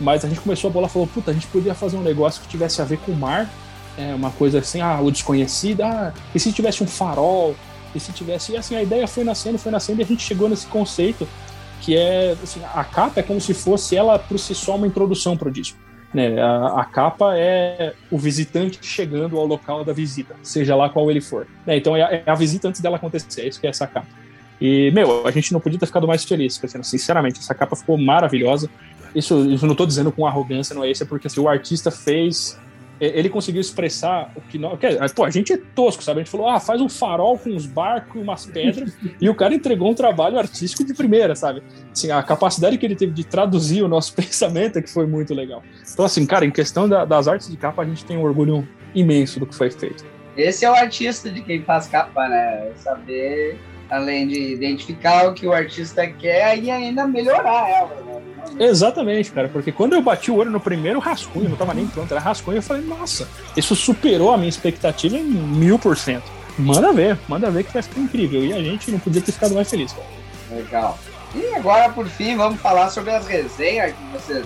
[0.00, 2.40] Mas a gente começou a bolar e falou, puta, a gente podia fazer um negócio
[2.42, 3.50] que tivesse a ver com o mar,
[3.98, 7.56] é, uma coisa assim, ah, o desconhecido, ah, e se tivesse um farol,
[7.94, 8.52] e se tivesse.
[8.52, 11.26] E assim, a ideia foi nascendo, foi nascendo, e a gente chegou nesse conceito
[11.80, 15.36] que é assim, a capa é como se fosse ela por si só uma introdução
[15.36, 15.78] para o disco.
[16.12, 16.40] Né?
[16.40, 21.20] A, a, capa é o visitante chegando ao local da visita, seja lá qual ele
[21.20, 21.46] for.
[21.66, 21.76] Né?
[21.76, 24.08] Então é a, é a, visita antes dela acontecer, é isso que é essa capa.
[24.60, 27.96] E, meu, a gente não podia ter ficado mais feliz, porque, sinceramente, essa capa ficou
[27.96, 28.68] maravilhosa.
[29.14, 31.90] Isso, isso não estou dizendo com arrogância, não é isso, é porque assim, o artista
[31.90, 32.58] fez
[33.00, 34.78] ele conseguiu expressar o que nós.
[35.14, 36.20] Pô, a gente é tosco, sabe?
[36.20, 39.34] A gente falou, ah, faz um farol com uns barcos e umas pedras, e o
[39.34, 41.62] cara entregou um trabalho artístico de primeira, sabe?
[41.90, 45.34] Assim, a capacidade que ele teve de traduzir o nosso pensamento é que foi muito
[45.34, 45.62] legal.
[45.90, 48.68] Então, assim, cara, em questão da, das artes de capa, a gente tem um orgulho
[48.94, 50.04] imenso do que foi feito.
[50.36, 52.70] Esse é o artista de quem faz capa, né?
[52.76, 53.58] Saber,
[53.90, 58.09] além de identificar o que o artista quer e ainda melhorar ela, né?
[58.58, 62.10] Exatamente, cara, porque quando eu bati o olho no primeiro rascunho, não tava nem pronto,
[62.10, 66.30] era rascunho, eu falei, nossa, isso superou a minha expectativa em mil por cento.
[66.58, 68.44] Manda ver, manda ver que vai ficar incrível.
[68.44, 70.06] E a gente não podia ter ficado mais feliz, cara.
[70.50, 70.98] Legal.
[71.34, 74.44] E agora, por fim, vamos falar sobre as resenhas que vocês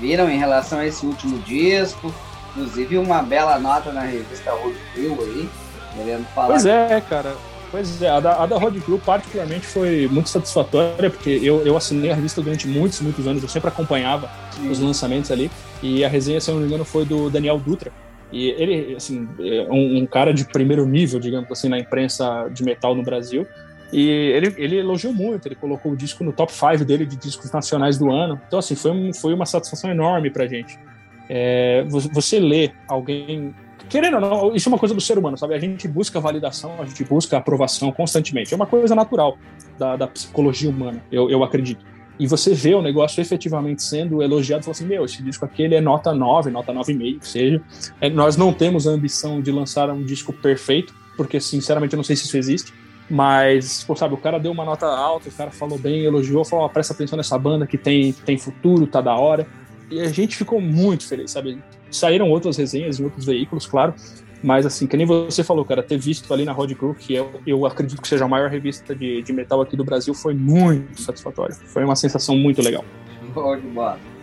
[0.00, 2.12] viram em relação a esse último disco.
[2.50, 4.50] Inclusive, uma bela nota na revista
[4.94, 5.48] Crew aí,
[5.94, 6.48] querendo falar.
[6.48, 7.36] Pois é, cara.
[7.72, 11.74] Pois é, a da, a da Road Crew particularmente foi muito satisfatória, porque eu, eu
[11.74, 14.70] assinei a revista durante muitos, muitos anos, eu sempre acompanhava Sim.
[14.70, 15.50] os lançamentos ali,
[15.82, 17.90] e a resenha, se eu não me engano, foi do Daniel Dutra,
[18.30, 22.62] e ele, assim, é um, um, cara de primeiro nível, digamos assim, na imprensa de
[22.62, 23.46] metal no Brasil,
[23.92, 27.52] E ele, ele elogiou muito, ele colocou o disco no top 5 dele de discos
[27.52, 28.40] nacionais do ano.
[28.46, 30.78] Então, assim, foi, um, foi uma satisfação enorme pra gente.
[31.28, 33.54] É, você lê alguém.
[33.92, 35.54] Querendo ou não, isso é uma coisa do ser humano, sabe?
[35.54, 38.50] A gente busca validação, a gente busca aprovação constantemente.
[38.50, 39.36] É uma coisa natural
[39.78, 41.84] da, da psicologia humana, eu, eu acredito.
[42.18, 45.74] E você vê o negócio efetivamente sendo elogiado, fala assim: meu, esse disco aqui ele
[45.74, 47.62] é nota 9, nota 9,5, que seja.
[48.00, 52.04] É, nós não temos a ambição de lançar um disco perfeito, porque sinceramente eu não
[52.04, 52.72] sei se isso existe
[53.10, 56.66] mas, pô, sabe, o cara deu uma nota alta, o cara falou bem, elogiou, falou,
[56.70, 59.46] presta atenção nessa banda que tem, tem futuro, tá da hora.
[59.90, 61.58] E a gente ficou muito feliz, sabe?
[61.92, 63.94] Saíram outras resenhas em outros veículos, claro,
[64.42, 67.30] mas assim, que nem você falou, cara, ter visto ali na Road Crew, que eu,
[67.46, 71.00] eu acredito que seja a maior revista de, de metal aqui do Brasil, foi muito
[71.00, 71.54] satisfatório.
[71.54, 72.84] Foi uma sensação muito legal.
[73.32, 73.56] Bom,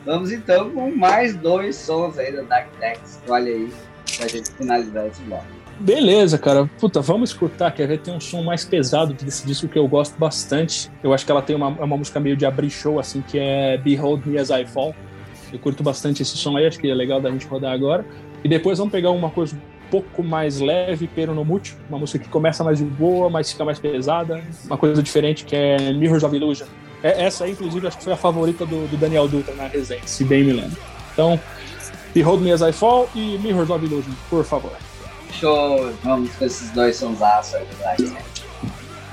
[0.05, 3.21] Vamos então com mais dois sons aí da Dark Tex.
[3.27, 3.69] Olha aí,
[4.17, 5.45] pra gente finalizar esse bloco.
[5.79, 6.69] Beleza, cara.
[6.79, 7.71] Puta, vamos escutar.
[7.71, 7.99] Quer ver?
[7.99, 10.91] Tem um som mais pesado desse disco que eu gosto bastante.
[11.03, 13.77] Eu acho que ela tem uma, uma música meio de abrir show, assim, que é
[13.77, 14.95] Behold Me As I Fall.
[15.51, 18.05] Eu curto bastante esse som aí, acho que é legal da gente rodar agora.
[18.43, 22.23] E depois vamos pegar uma coisa um pouco mais leve, Pero no Mute, uma música
[22.23, 24.43] que começa mais de boa, mas fica mais pesada.
[24.65, 26.67] Uma coisa diferente que é Mirrors of Illusion.
[27.01, 30.01] É, essa aí, inclusive, acho que foi a favorita do, do Daniel Dutra na resenha,
[30.05, 30.77] se bem me lembro.
[31.13, 31.39] Então,
[32.13, 34.71] Behold Me As I Fall e Mirrors of Illusion, por favor.
[35.31, 38.17] Show, vamos com esses dois sonsaços aí do Black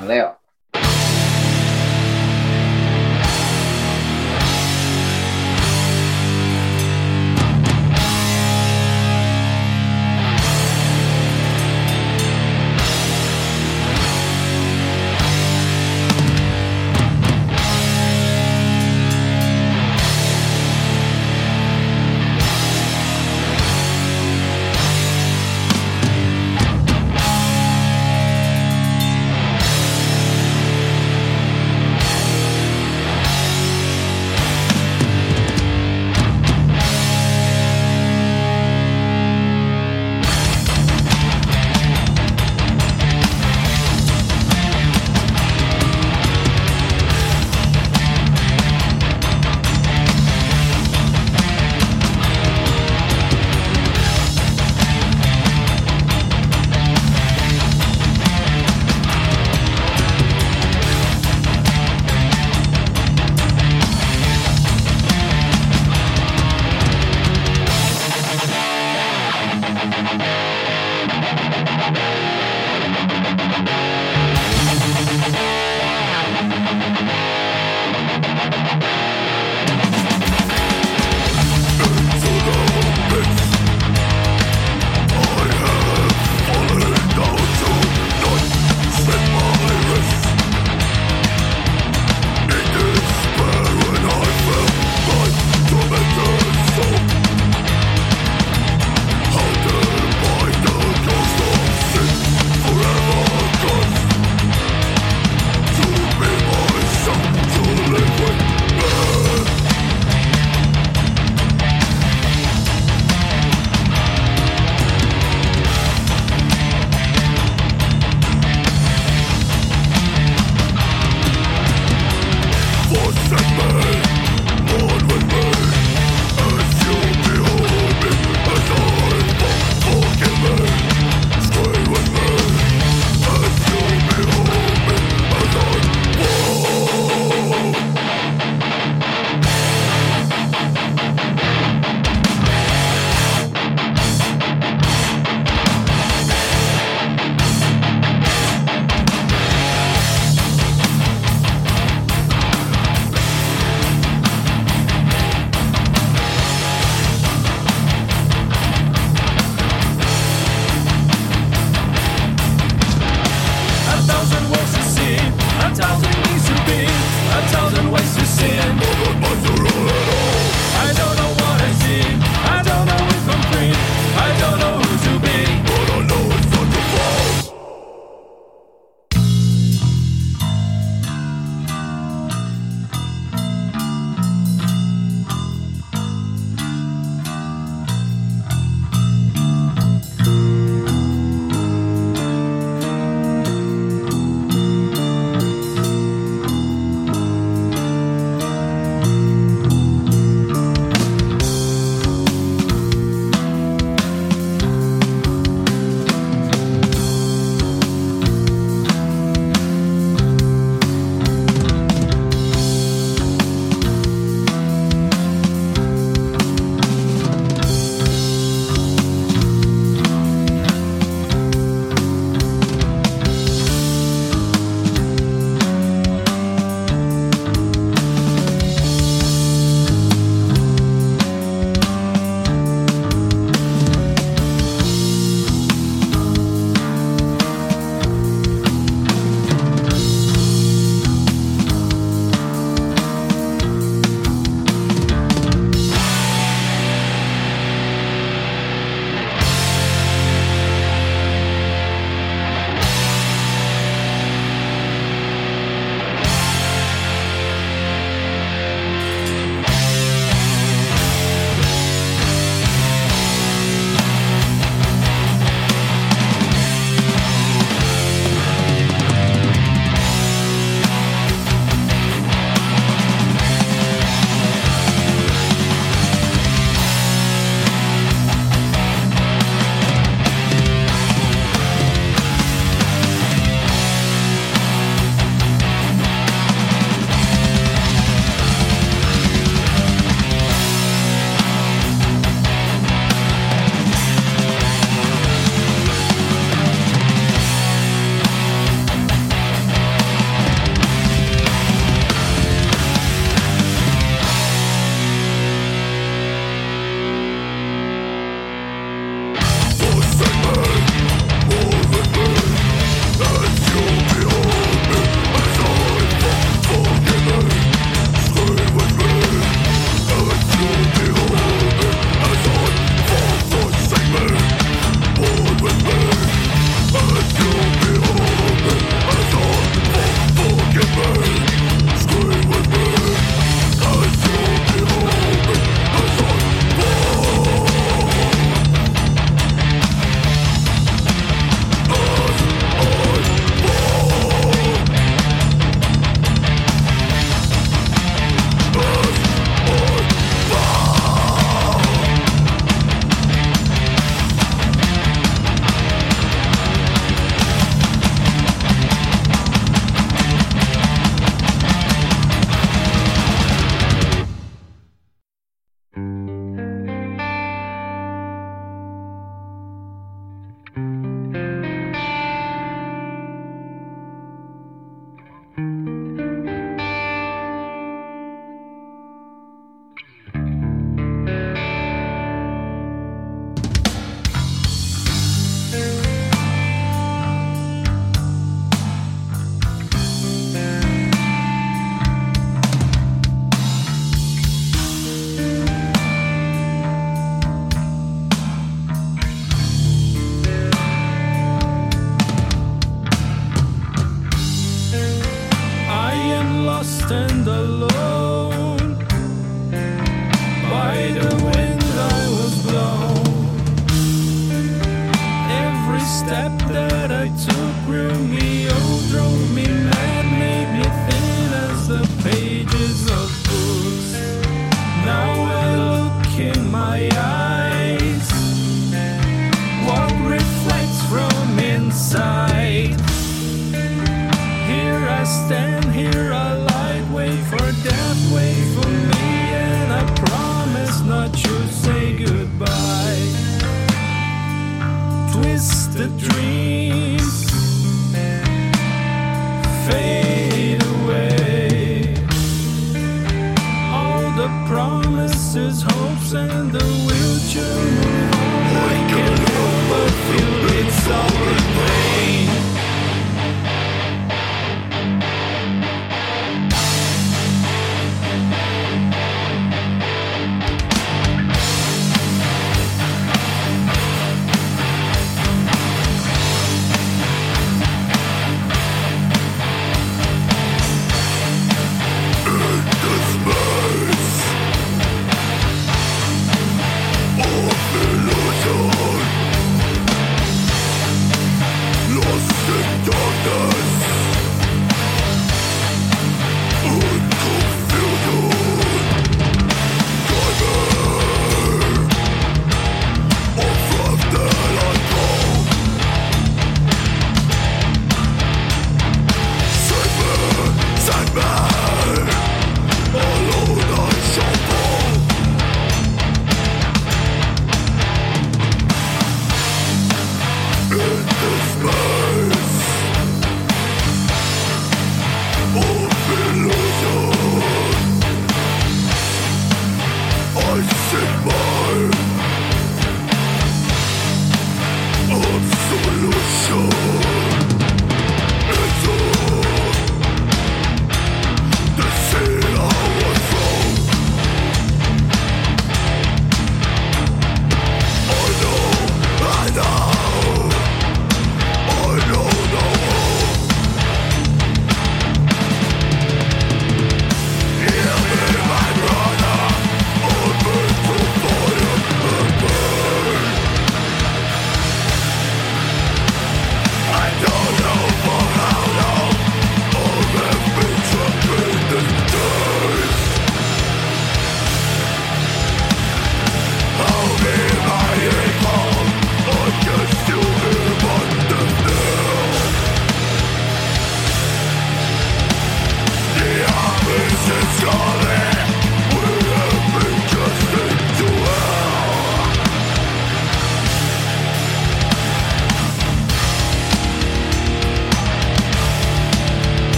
[0.00, 0.43] Valeu!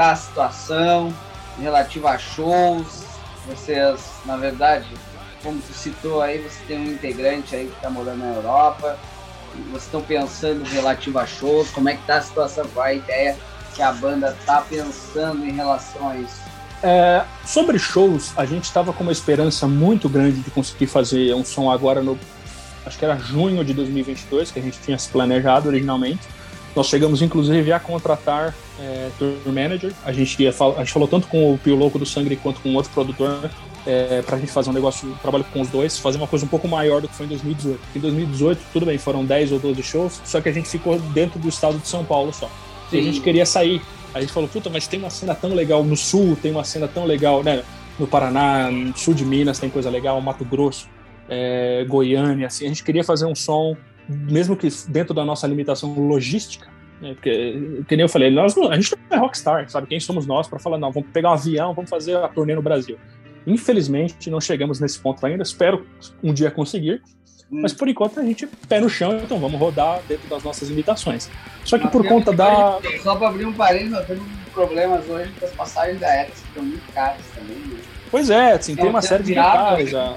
[0.00, 1.14] Como é que tá a situação,
[1.60, 3.04] relativo a shows.
[3.46, 4.86] Vocês, na verdade,
[5.42, 8.98] como tu citou aí, você tem um integrante aí que está morando na Europa.
[9.70, 13.36] Vocês estão pensando relativo a shows, como é que tá a situação, qual a ideia
[13.74, 16.40] que a banda tá pensando em relação a isso?
[16.82, 21.44] É, sobre shows, a gente estava com uma esperança muito grande de conseguir fazer um
[21.44, 22.18] som agora no.
[22.86, 26.26] Acho que era junho de 2022, que a gente tinha se planejado originalmente.
[26.74, 29.92] Nós chegamos, inclusive, a contratar é, tour manager.
[30.04, 32.74] A gente, ia, a gente falou tanto com o Pio Louco do Sangue quanto com
[32.74, 33.50] outro produtor
[33.86, 36.44] é, para a gente fazer um negócio, um trabalho com os dois, fazer uma coisa
[36.44, 37.80] um pouco maior do que foi em 2018.
[37.96, 41.38] Em 2018, tudo bem, foram 10 ou 12 shows, só que a gente ficou dentro
[41.38, 42.50] do estado de São Paulo só.
[42.92, 43.80] E a gente queria sair.
[44.12, 46.88] A gente falou, puta, mas tem uma cena tão legal no sul, tem uma cena
[46.88, 47.62] tão legal, né?
[47.98, 50.88] No Paraná, no sul de Minas tem coisa legal, Mato Grosso,
[51.28, 52.64] é, Goiânia, assim.
[52.64, 53.76] A gente queria fazer um som,
[54.10, 56.68] mesmo que dentro da nossa limitação logística,
[57.00, 57.14] né?
[57.14, 59.86] Porque, que nem eu falei, nós, a gente não é rockstar, sabe?
[59.86, 62.62] Quem somos nós para falar, não, vamos pegar um avião, vamos fazer a turnê no
[62.62, 62.98] Brasil.
[63.46, 65.42] Infelizmente, não chegamos nesse ponto ainda.
[65.42, 65.86] Espero
[66.22, 67.02] um dia conseguir.
[67.50, 67.62] Hum.
[67.62, 70.68] Mas por enquanto a gente é pé no chão, então vamos rodar dentro das nossas
[70.68, 71.30] limitações.
[71.64, 72.78] Só que por conta da.
[73.02, 76.62] Só para abrir um parênteses, nós temos problemas hoje com as passagens aéreas que estão
[76.62, 77.56] muito caras também.
[77.56, 77.80] Né?
[78.10, 79.90] Pois é, assim, tem uma série de detalhes.
[79.90, 80.16] Já.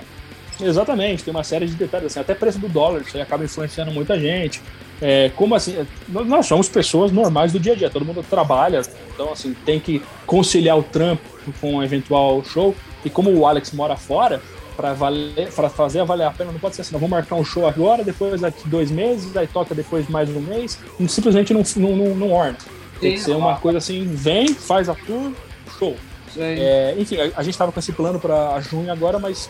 [0.64, 2.08] Exatamente, tem uma série de detalhes.
[2.08, 4.62] Assim, até preço do dólar, isso aí acaba influenciando muita gente.
[5.02, 5.86] É, como assim?
[6.08, 8.82] Nós somos pessoas normais do dia a dia, todo mundo trabalha,
[9.14, 11.24] então assim, tem que conciliar o trampo
[11.60, 12.76] com um eventual show.
[13.04, 14.42] E como o Alex mora fora,
[14.76, 18.04] para fazer valer a pena, não pode ser assim, não, vamos marcar um show agora,
[18.04, 22.32] depois daqui dois meses, aí toca depois mais um mês, simplesmente não, não, não, não
[22.32, 22.58] orna.
[23.00, 25.34] Tem que ser uma coisa assim, vem, faz a tour,
[25.78, 25.96] show.
[26.38, 29.50] É, enfim, a, a gente estava com esse plano para junho agora, mas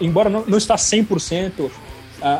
[0.00, 1.70] embora não, não está 100%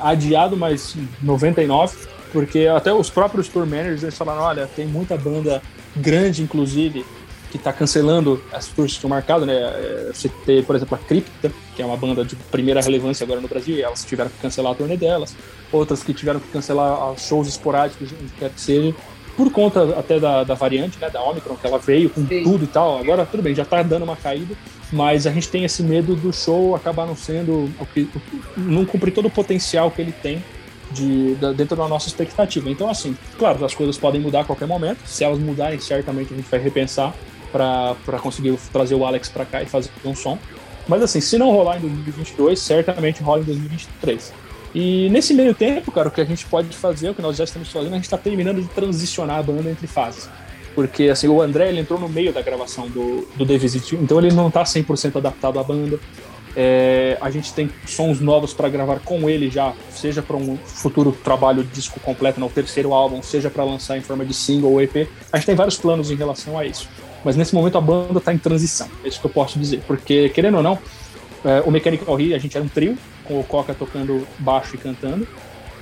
[0.03, 1.95] adiado, mas 99%,
[2.33, 5.63] porque até os próprios tour managers eles falaram, olha, tem muita banda
[5.95, 7.05] grande, inclusive,
[7.51, 10.11] que está cancelando as tours que estão marcadas, né?
[10.13, 13.49] Você tem, por exemplo, a Cripta, que é uma banda de primeira relevância agora no
[13.49, 15.35] Brasil, e elas tiveram que cancelar a turnê delas.
[15.73, 18.95] Outras que tiveram que cancelar shows esporádicos, quer que seja,
[19.37, 22.43] por conta até da, da variante, né, da Omicron, que ela veio com Sim.
[22.43, 22.99] tudo e tal.
[22.99, 24.55] Agora, tudo bem, já está dando uma caída,
[24.93, 28.09] mas a gente tem esse medo do show acabar não sendo, o que,
[28.57, 30.43] não cumprir todo o potencial que ele tem
[30.91, 32.71] de, de, dentro da nossa expectativa.
[32.71, 34.99] Então, assim, claro, as coisas podem mudar a qualquer momento.
[35.05, 37.15] Se elas mudarem, certamente a gente vai repensar
[37.53, 40.39] para conseguir trazer o Alex para cá e fazer um som.
[40.87, 44.33] Mas assim, se não rolar em 2022, certamente rola em 2023.
[44.75, 47.45] E nesse meio tempo, cara, o que a gente pode fazer, o que nós já
[47.45, 50.29] estamos fazendo, a gente está terminando de transicionar a banda entre fases.
[50.77, 54.19] Porque assim, o André ele entrou no meio da gravação do, do The Visit, então
[54.19, 55.99] ele não está 100% adaptado à banda.
[56.55, 61.13] É, a gente tem sons novos para gravar com ele já, seja para um futuro
[61.25, 65.09] trabalho disco completo no terceiro álbum, seja para lançar em forma de single ou EP.
[65.33, 66.89] A gente tem vários planos em relação a isso.
[67.25, 69.83] Mas nesse momento a banda está em transição, é isso que eu posso dizer.
[69.87, 70.79] Porque, querendo ou não,
[71.43, 74.79] é, o Mechanical He, a gente era um trio, com o Coca tocando baixo e
[74.79, 75.27] cantando.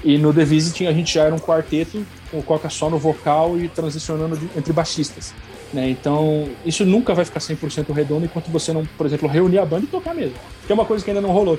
[0.05, 2.07] E no The Visiting a gente já era um quarteto,
[2.39, 5.35] o Coca só no vocal e transicionando de, entre baixistas.
[5.73, 5.89] Né?
[5.91, 9.85] Então, isso nunca vai ficar 100% redondo enquanto você não, por exemplo, reunir a banda
[9.85, 10.37] e tocar mesmo.
[10.67, 11.59] Que é uma coisa que ainda não rolou.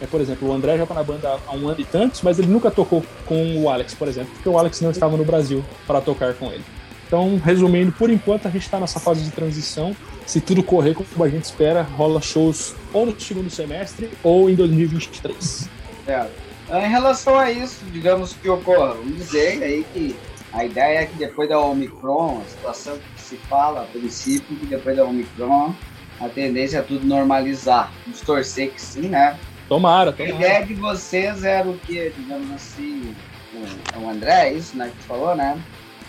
[0.00, 2.38] É, por exemplo, o André já está na banda há um ano e tantos, mas
[2.38, 5.62] ele nunca tocou com o Alex, por exemplo, porque o Alex não estava no Brasil
[5.86, 6.64] para tocar com ele.
[7.06, 9.94] Então, resumindo, por enquanto a gente está nessa fase de transição.
[10.24, 14.54] Se tudo correr como a gente espera, rola shows ou no segundo semestre ou em
[14.54, 15.68] 2023.
[16.06, 16.26] É.
[16.72, 20.16] Em relação a isso, digamos que ocorra, vamos dizer aí que
[20.52, 24.66] a ideia é que depois da Omicron, a situação que se fala a princípio, que
[24.66, 25.74] depois da Omicron,
[26.20, 27.92] a tendência é tudo normalizar.
[28.04, 29.36] Vamos torcer que sim, né?
[29.68, 30.32] Tomara, tomara.
[30.32, 33.14] A ideia de vocês era o que, digamos assim,
[33.52, 35.60] o, o André, é isso, né, que tu falou, né?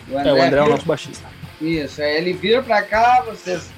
[0.09, 1.27] O André, é, o André é o nosso baixista.
[1.59, 3.71] Isso, aí ele vira pra cá, vocês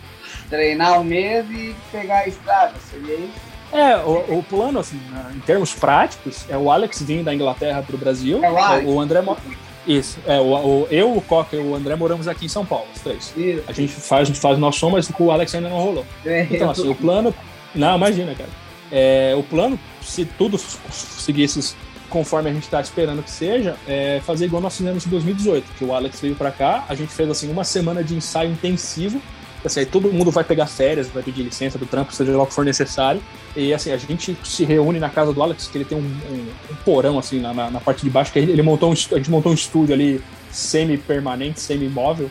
[0.50, 3.53] treinar um mês e pegar a estrada, seria isso?
[3.74, 5.00] É, o, o, plano, assim,
[5.36, 8.44] em termos práticos, é o Alex vir da Inglaterra para o Brasil.
[8.44, 8.50] É
[8.86, 9.24] o, André.
[9.88, 12.86] Isso, é, o, o, eu, o Coca e o André moramos aqui em São Paulo,
[12.96, 13.34] os três.
[13.36, 13.64] Isso.
[13.68, 16.06] A gente faz, faz nosso som, mas o Alex ainda não rolou.
[16.24, 17.34] É, então, assim, o plano.
[17.74, 18.50] Não, imagina, cara.
[18.92, 21.76] É, o plano, se tudo seguisse
[22.14, 25.84] conforme a gente está esperando que seja, é fazer igual nós fizemos em 2018, que
[25.84, 29.20] o Alex veio para cá, a gente fez assim uma semana de ensaio intensivo,
[29.68, 32.48] assim, aí todo mundo vai pegar férias, vai pedir licença do trampo, seja lá o
[32.48, 33.22] que for necessário,
[33.56, 36.48] e assim, a gente se reúne na casa do Alex, que ele tem um, um,
[36.72, 39.32] um porão assim na, na, na, parte de baixo, que ele montou um, a gente
[39.32, 40.22] montou um estúdio ali
[40.52, 42.30] semi-permanente, semi-móvel,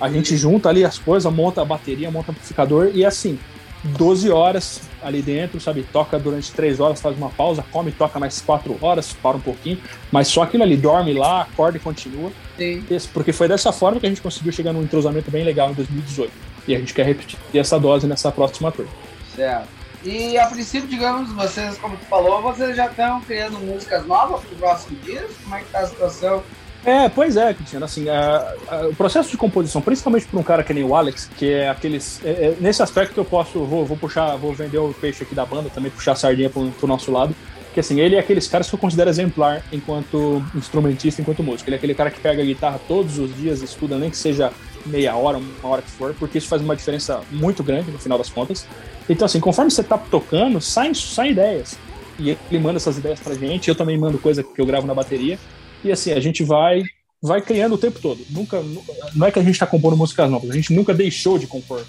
[0.00, 3.38] a gente junta ali as coisas, monta a bateria, monta o amplificador, e assim,
[3.84, 5.82] 12 horas ali dentro, sabe?
[5.90, 9.78] Toca durante 3 horas, faz uma pausa, come, toca mais 4 horas, para um pouquinho,
[10.12, 12.30] mas só aquilo ali, dorme lá, acorda e continua.
[12.56, 12.84] Sim.
[13.12, 16.49] Porque foi dessa forma que a gente conseguiu chegar num entrosamento bem legal em 2018.
[16.70, 18.86] E a gente quer repetir essa dose nessa próxima tour.
[19.34, 19.66] Certo.
[20.04, 24.56] E a princípio, digamos, vocês, como tu falou, vocês já estão criando músicas novas pro
[24.56, 25.28] próximo disco?
[25.42, 26.42] Como é que tá a situação?
[26.84, 27.84] É, pois é, Cristiano.
[27.84, 31.28] Assim, a- a- o processo de composição, principalmente para um cara que nem o Alex,
[31.36, 32.20] que é aqueles.
[32.24, 35.44] é- é, nesse aspecto eu posso, vou, vou puxar, vou vender o peixe aqui da
[35.44, 37.34] banda, também puxar a sardinha pro, pro nosso lado.
[37.74, 41.68] Que assim, ele é aqueles caras que eu considero exemplar enquanto instrumentista, enquanto músico.
[41.68, 44.50] Ele é aquele cara que pega a guitarra todos os dias, estuda, nem que seja
[44.86, 48.18] meia hora, uma hora que for, porque isso faz uma diferença muito grande no final
[48.18, 48.66] das contas.
[49.08, 51.76] Então, assim, conforme você tá tocando, saem, saem ideias.
[52.18, 54.94] E ele manda essas ideias pra gente, eu também mando coisa que eu gravo na
[54.94, 55.38] bateria.
[55.82, 56.82] E assim, a gente vai
[57.22, 58.24] vai criando o tempo todo.
[58.30, 58.82] Nunca, nu-
[59.14, 61.84] não é que a gente está compondo músicas novas, a gente nunca deixou de compor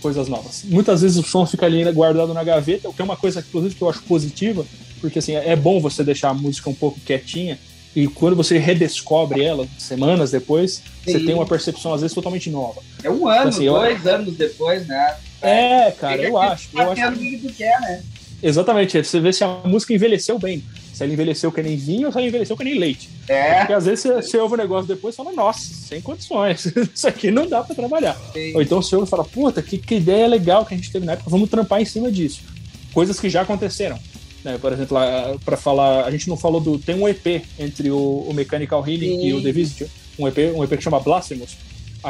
[0.00, 0.62] coisas novas.
[0.64, 3.74] Muitas vezes o som fica ali guardado na gaveta, o que é uma coisa, inclusive,
[3.74, 4.64] que eu acho positiva,
[5.00, 7.58] porque assim, é bom você deixar a música um pouco quietinha
[7.96, 11.24] e quando você redescobre ela, semanas depois, você Sim.
[11.24, 12.82] tem uma percepção, às vezes, totalmente nova.
[13.02, 15.16] É um ano, Assim, eu- dois anos depois, né?
[15.40, 16.68] É, cara, eu acho.
[16.74, 18.02] Eu acho que quer, né?
[18.42, 20.62] exatamente, você vê se a música envelheceu bem.
[20.92, 23.08] Se ela envelheceu que nem vinho ou se ela envelheceu que nem leite.
[23.28, 26.66] É, Porque às vezes você, você ouve o negócio depois e fala, nossa, sem condições,
[26.94, 28.14] isso aqui não dá pra trabalhar.
[28.32, 28.54] sim.
[28.54, 31.04] Ou então você ouve e fala, puta, que, que ideia legal que a gente teve
[31.06, 32.40] na época, vamos trampar em cima disso.
[32.92, 33.98] Coisas que já aconteceram.
[34.46, 34.58] Né?
[34.58, 34.96] Por exemplo,
[35.44, 36.78] pra falar, a gente não falou do.
[36.78, 39.26] Tem um EP entre o, o Mechanical Healing Sim.
[39.26, 41.56] e o The Visit, um EP, um EP que chama Blasphemous.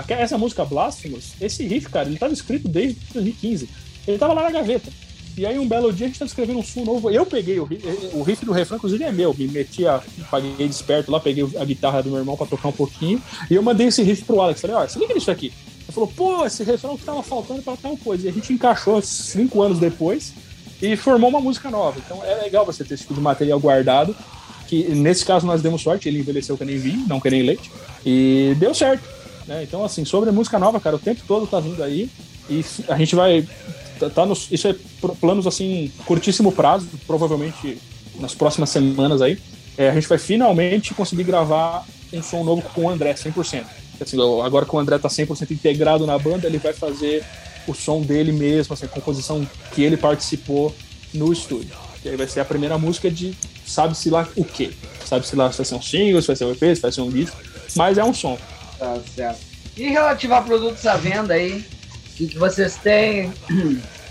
[0.08, 3.68] Essa música Blasphemous, esse riff, cara, ele tava escrito desde 2015.
[4.06, 4.92] Ele tava lá na gaveta.
[5.38, 7.10] E aí, um belo dia, a gente tava escrevendo um som novo.
[7.10, 9.34] Eu peguei o riff, o riff do refrão, inclusive é meu.
[9.34, 10.02] Me meti a.
[10.30, 13.22] Paguei desperto lá, peguei a guitarra do meu irmão pra tocar um pouquinho.
[13.50, 14.60] E eu mandei esse riff pro Alex.
[14.60, 15.46] Falei, ó, se liga nisso aqui.
[15.46, 18.26] Ele falou, pô, esse refrão que tava faltando pra tal coisa.
[18.26, 20.34] E a gente encaixou cinco anos depois
[20.80, 21.98] e formou uma música nova.
[22.04, 24.14] Então é legal você ter esse tipo de material guardado.
[24.68, 27.70] Que nesse caso nós demos sorte, ele envelheceu que nem vinho, não que nem leite.
[28.04, 29.04] E deu certo.
[29.46, 29.62] Né?
[29.62, 32.10] Então, assim, sobre música nova, cara, o tempo todo tá vindo aí.
[32.50, 33.46] E a gente vai.
[33.98, 34.74] Tá, tá nos, isso é
[35.20, 37.78] planos assim, curtíssimo prazo, provavelmente
[38.18, 39.38] nas próximas semanas aí.
[39.78, 43.64] É, a gente vai finalmente conseguir gravar um som novo com o André 100%.
[44.00, 47.24] Assim, agora que o André tá 100% integrado na banda, ele vai fazer
[47.66, 50.74] o som dele mesmo, assim, a composição que ele participou
[51.12, 51.74] no estúdio.
[52.04, 53.34] E aí vai ser a primeira música de
[53.66, 54.70] sabe-se lá o quê.
[55.04, 57.00] Sabe-se lá se vai ser um single, se vai ser um EP, se vai ser
[57.00, 57.36] um disco,
[57.74, 58.38] mas é um som.
[58.78, 59.40] Tá certo.
[59.76, 63.32] E relativo a produtos à venda aí, o que, que vocês têm?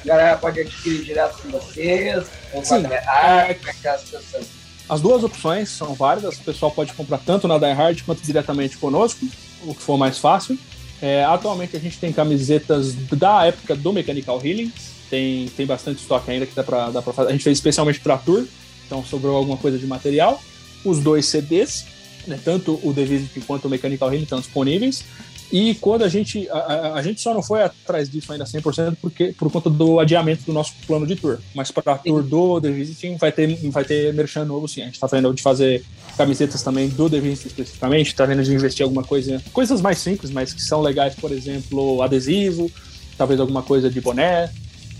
[0.04, 2.26] A galera pode adquirir direto com vocês?
[2.54, 4.42] Ou com a Sim, é- Como é que situação?
[4.88, 8.78] As duas opções são válidas, o pessoal pode comprar tanto na Die Hard quanto diretamente
[8.78, 9.26] conosco,
[9.64, 10.58] o que for mais fácil.
[11.02, 14.72] É, atualmente a gente tem camisetas da época do Mechanical Healing,
[15.10, 17.30] tem, tem bastante estoque ainda que dá pra, dá pra fazer.
[17.30, 18.46] A gente fez especialmente pra tour,
[18.86, 20.42] então sobrou alguma coisa de material.
[20.84, 21.86] Os dois CDs,
[22.28, 25.04] né, tanto o The Visit quanto o Mechanical Healing estão disponíveis.
[25.52, 26.50] E quando a gente.
[26.50, 30.44] A, a- gente só não foi atrás disso ainda 100% porque, por conta do adiamento
[30.46, 31.38] do nosso plano de tour.
[31.54, 34.82] Mas para a tour do The Visiting vai ter, vai ter merchan novo sim.
[34.82, 35.84] A gente tá vendo de fazer
[36.18, 39.42] camisetas também do The Visiting especificamente, tá vendo de investir alguma coisa.
[39.54, 42.72] Coisas mais simples, mas que são legais, por exemplo, adesivo,
[43.18, 44.50] talvez alguma coisa de boné.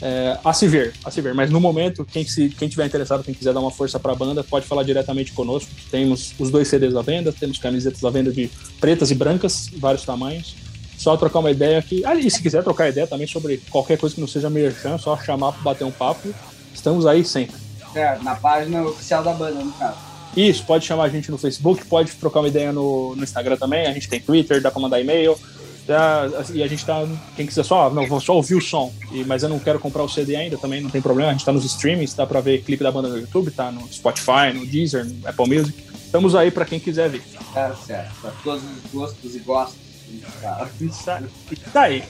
[0.08, 1.34] É, a se ver, a se ver.
[1.34, 4.16] Mas no momento, quem, se, quem tiver interessado, quem quiser dar uma força para a
[4.16, 5.72] banda, pode falar diretamente conosco.
[5.90, 8.48] Temos os dois CDs à venda, temos camisetas à venda de
[8.80, 10.56] pretas e brancas, vários tamanhos.
[10.96, 12.06] Só trocar uma ideia aqui.
[12.06, 15.18] Ah, e se quiser trocar ideia também sobre qualquer coisa que não seja merchan, só
[15.18, 16.32] chamar para bater um papo.
[16.72, 17.56] Estamos aí sempre.
[17.92, 19.98] Certo, na página oficial da banda, no caso.
[20.38, 23.88] Isso, pode chamar a gente no Facebook, pode trocar uma ideia no, no Instagram também.
[23.88, 25.36] A gente tem Twitter, dá para mandar e-mail.
[25.88, 27.06] Dá- e a gente tá.
[27.36, 30.02] Quem quiser só, não, vou só ouvir o som, e, mas eu não quero comprar
[30.04, 31.30] o CD ainda, também não tem problema.
[31.30, 33.88] A gente tá nos streamings, dá para ver clipe da banda no YouTube, tá no
[33.94, 35.84] Spotify, no Deezer, no Apple Music.
[36.06, 37.22] Estamos aí para quem quiser ver.
[37.54, 39.78] Tá certo, pra todos os gostos e gostos.
[40.42, 40.68] Tá,
[41.06, 41.24] Tá,
[41.74, 42.04] tá aí.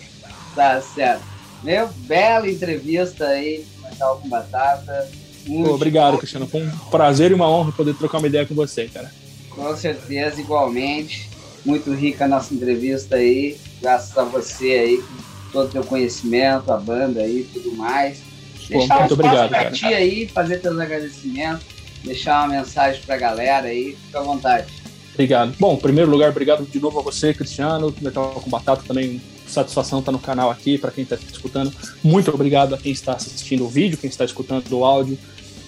[0.56, 1.24] tá certo.
[1.64, 5.10] Meu, bela entrevista aí, Natal com Batata.
[5.48, 6.18] Muito obrigado, bom.
[6.20, 6.48] Cristiano.
[6.48, 9.12] Foi um prazer e uma honra poder trocar uma ideia com você, cara.
[9.50, 11.30] Com certeza, igualmente.
[11.66, 16.72] Muito rica a nossa entrevista aí, graças a você aí, com todo o teu conhecimento,
[16.72, 18.20] a banda aí e tudo mais.
[18.70, 19.72] Deixar um muito espaço obrigado, pra cara.
[19.72, 21.66] ti aí, fazer teus agradecimentos,
[22.04, 24.68] deixar uma mensagem pra galera aí, fica à vontade.
[25.14, 25.56] Obrigado.
[25.58, 29.22] Bom, em primeiro lugar, obrigado de novo a você, Cristiano, Metal com Batata também.
[29.48, 31.72] Satisfação estar no canal aqui, para quem está escutando.
[32.04, 35.18] Muito obrigado a quem está assistindo o vídeo, quem está escutando o áudio.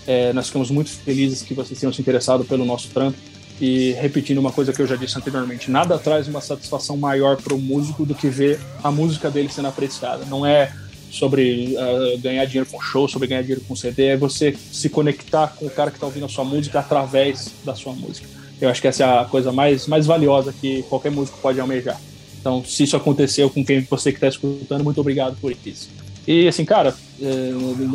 [0.05, 3.17] É, nós ficamos muito felizes que vocês tenham se interessado pelo nosso trampo.
[3.59, 7.55] E repetindo uma coisa que eu já disse anteriormente, nada traz uma satisfação maior para
[7.55, 10.25] o músico do que ver a música dele sendo apreciada.
[10.25, 10.71] Não é
[11.09, 15.47] sobre uh, ganhar dinheiro com show, sobre ganhar dinheiro com CD, é você se conectar
[15.57, 18.27] com o cara que está ouvindo a sua música através da sua música.
[18.59, 21.99] Eu acho que essa é a coisa mais, mais valiosa que qualquer músico pode almejar.
[22.39, 25.89] Então, se isso aconteceu com quem você que está escutando, muito obrigado por isso.
[26.27, 27.51] E assim, cara, é,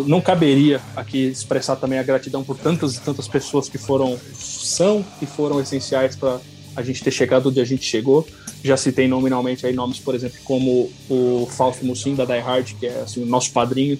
[0.07, 5.05] não caberia aqui expressar também a gratidão por tantas e tantas pessoas que foram, são
[5.21, 6.41] e foram essenciais para
[6.75, 8.27] a gente ter chegado onde a gente chegou.
[8.65, 12.87] Já citei nominalmente aí nomes, por exemplo, como o Fausto Mussim da Die Hard, que
[12.87, 13.99] é assim, o nosso padrinho.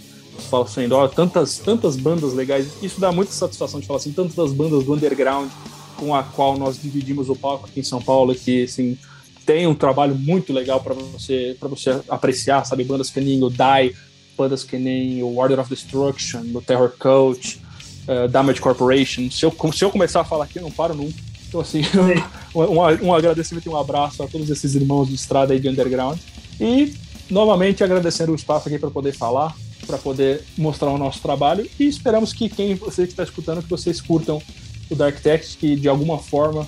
[0.51, 2.67] Assim, ó, tantas, tantas bandas legais.
[2.83, 5.51] Isso dá muita satisfação de falar assim, tantas bandas do underground
[5.97, 8.97] com a qual nós dividimos o palco aqui em São Paulo, que assim,
[9.45, 12.83] tem um trabalho muito legal para você para você apreciar, sabe?
[12.83, 13.95] Bandas que nem o Die,
[14.37, 17.61] bandas que nem o Order of Destruction, o Terror Coach,
[18.09, 19.31] uh, Damage Corporation.
[19.31, 21.19] Se eu, se eu começar a falar aqui, eu não paro nunca.
[21.49, 21.83] Então, assim,
[22.55, 26.19] um, um, agradecimento e um abraço a todos esses irmãos de estrada aí de underground.
[26.61, 26.95] E,
[27.31, 29.55] novamente, agradecendo o espaço aqui para poder falar,
[29.87, 31.69] para poder mostrar o nosso trabalho.
[31.79, 34.41] E esperamos que quem você que está escutando, que vocês curtam
[34.91, 36.67] o Dark Text, que de alguma forma,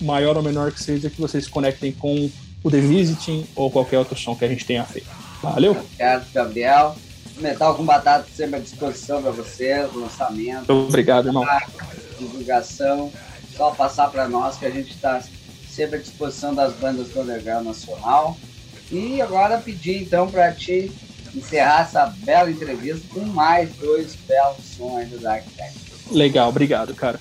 [0.00, 2.30] maior ou menor que seja, que vocês conectem com
[2.62, 5.08] o The Visiting ou qualquer outro som que a gente tenha feito.
[5.42, 5.72] Valeu!
[5.72, 6.96] Obrigado, Gabriel.
[7.38, 10.70] Metal com Batata sempre à disposição para vocês, lançamento.
[10.70, 11.44] Obrigado, irmão.
[12.18, 13.10] Divulgação.
[13.56, 15.22] Só passar para nós que a gente está
[15.68, 18.36] sempre à disposição das bandas do Underground Nacional.
[18.90, 20.92] E agora pedir então para ti
[21.34, 25.72] encerrar essa bela entrevista com mais dois belos sons do Dark Tech.
[26.10, 27.20] Legal, obrigado, cara.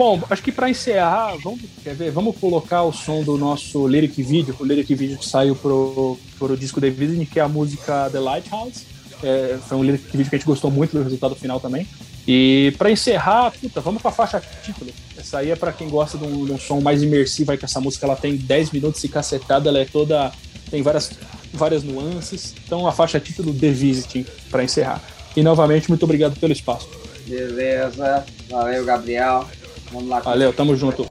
[0.00, 4.22] Bom, acho que para encerrar, vamos, quer ver, vamos colocar o som do nosso lyric
[4.22, 6.90] video, o lyric video que saiu pro, pro disco The
[7.30, 8.86] que é a música The Lighthouse.
[9.22, 11.86] É, foi um lyric video que a gente gostou muito do resultado final também.
[12.26, 14.90] E para encerrar, puta, vamos com a faixa título.
[15.18, 17.66] Essa aí é para quem gosta de um, de um, som mais imersivo, aí que
[17.66, 20.32] essa música ela tem 10 minutos e cacetada, ela é toda.
[20.70, 21.10] tem várias,
[21.52, 22.54] várias nuances.
[22.64, 25.02] Então a faixa título The Visiting para encerrar.
[25.36, 26.88] E novamente, muito obrigado pelo espaço.
[27.26, 29.46] Beleza, valeu, Gabriel.
[29.90, 30.20] Vamos lá.
[30.20, 31.08] Valeu, tamo junto.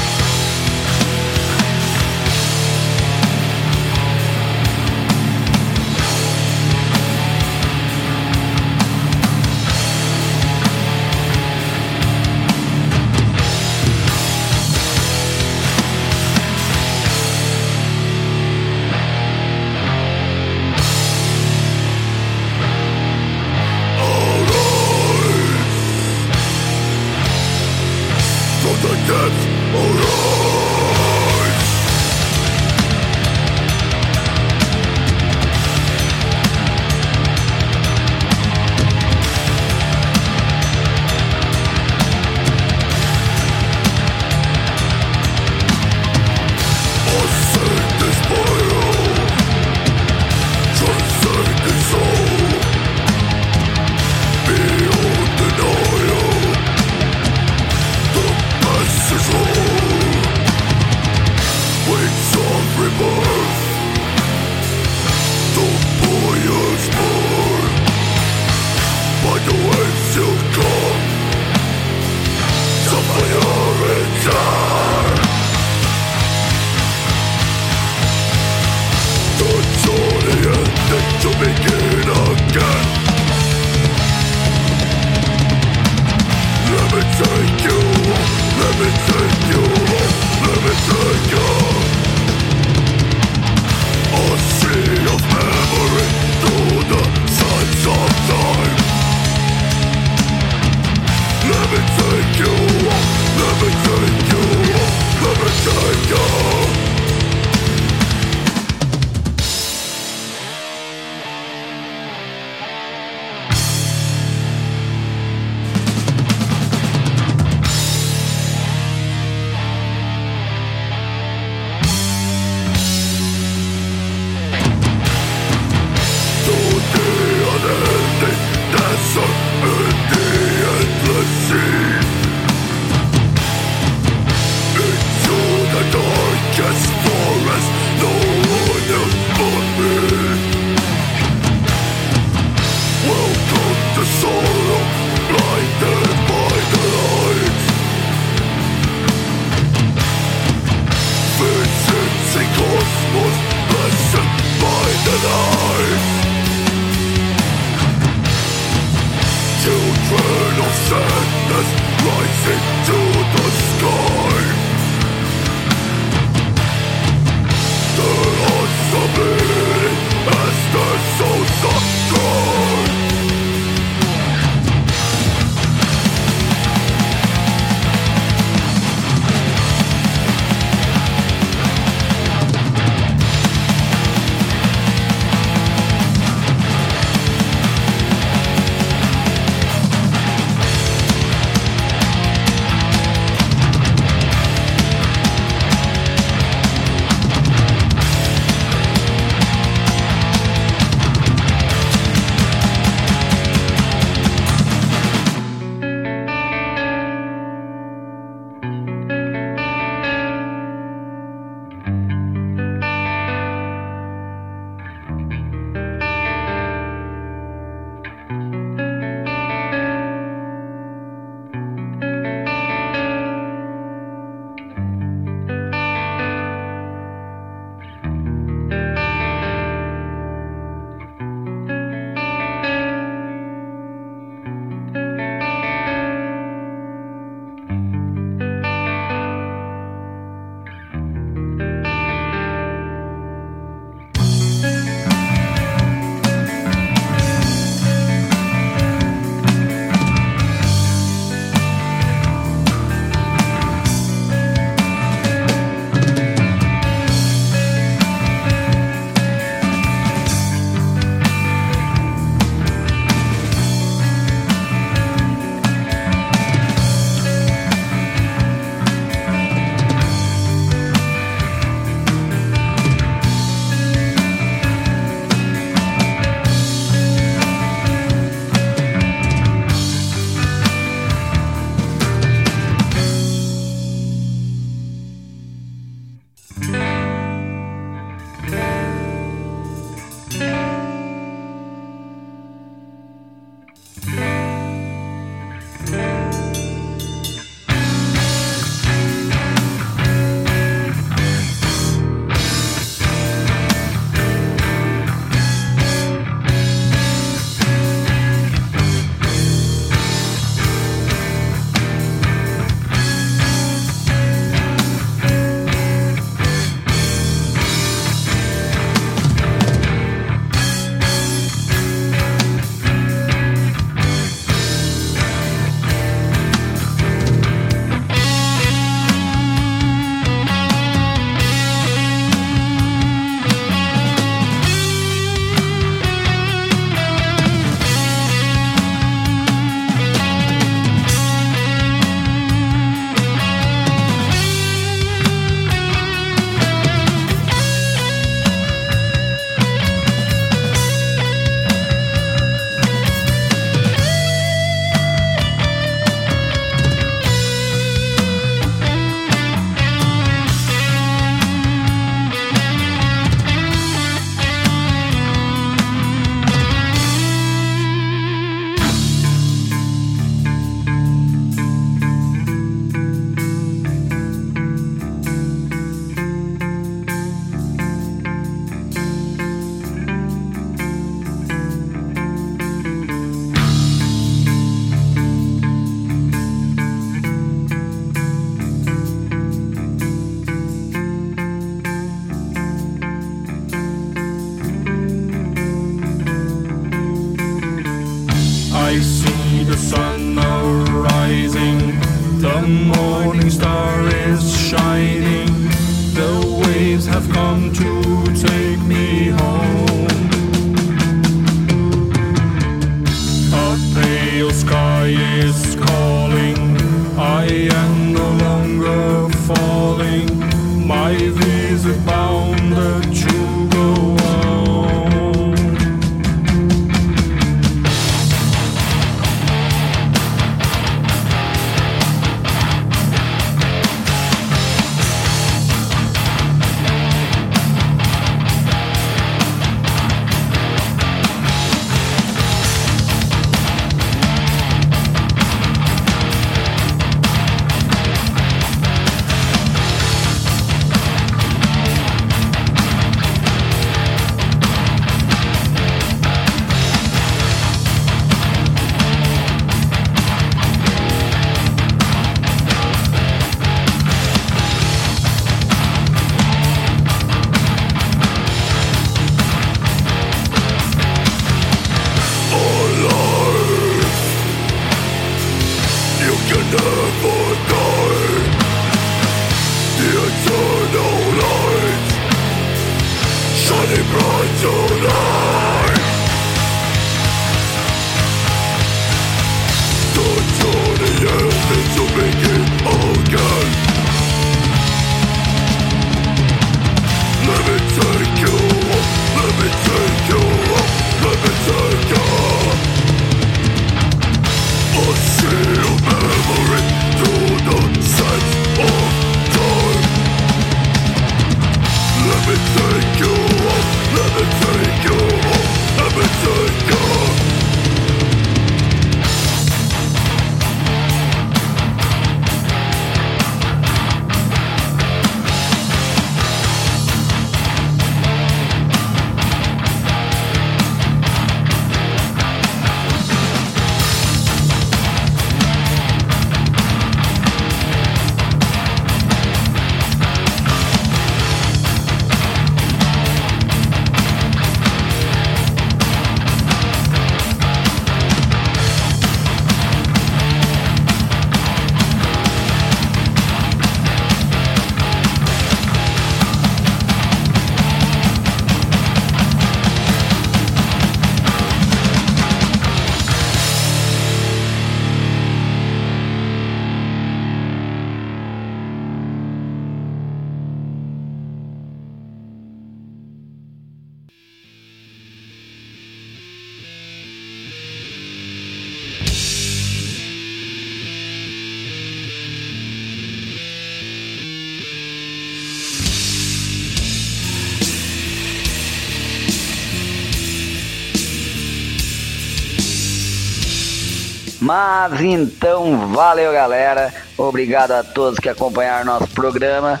[594.66, 597.14] Mas então, valeu galera.
[597.38, 600.00] Obrigado a todos que acompanharam nosso programa.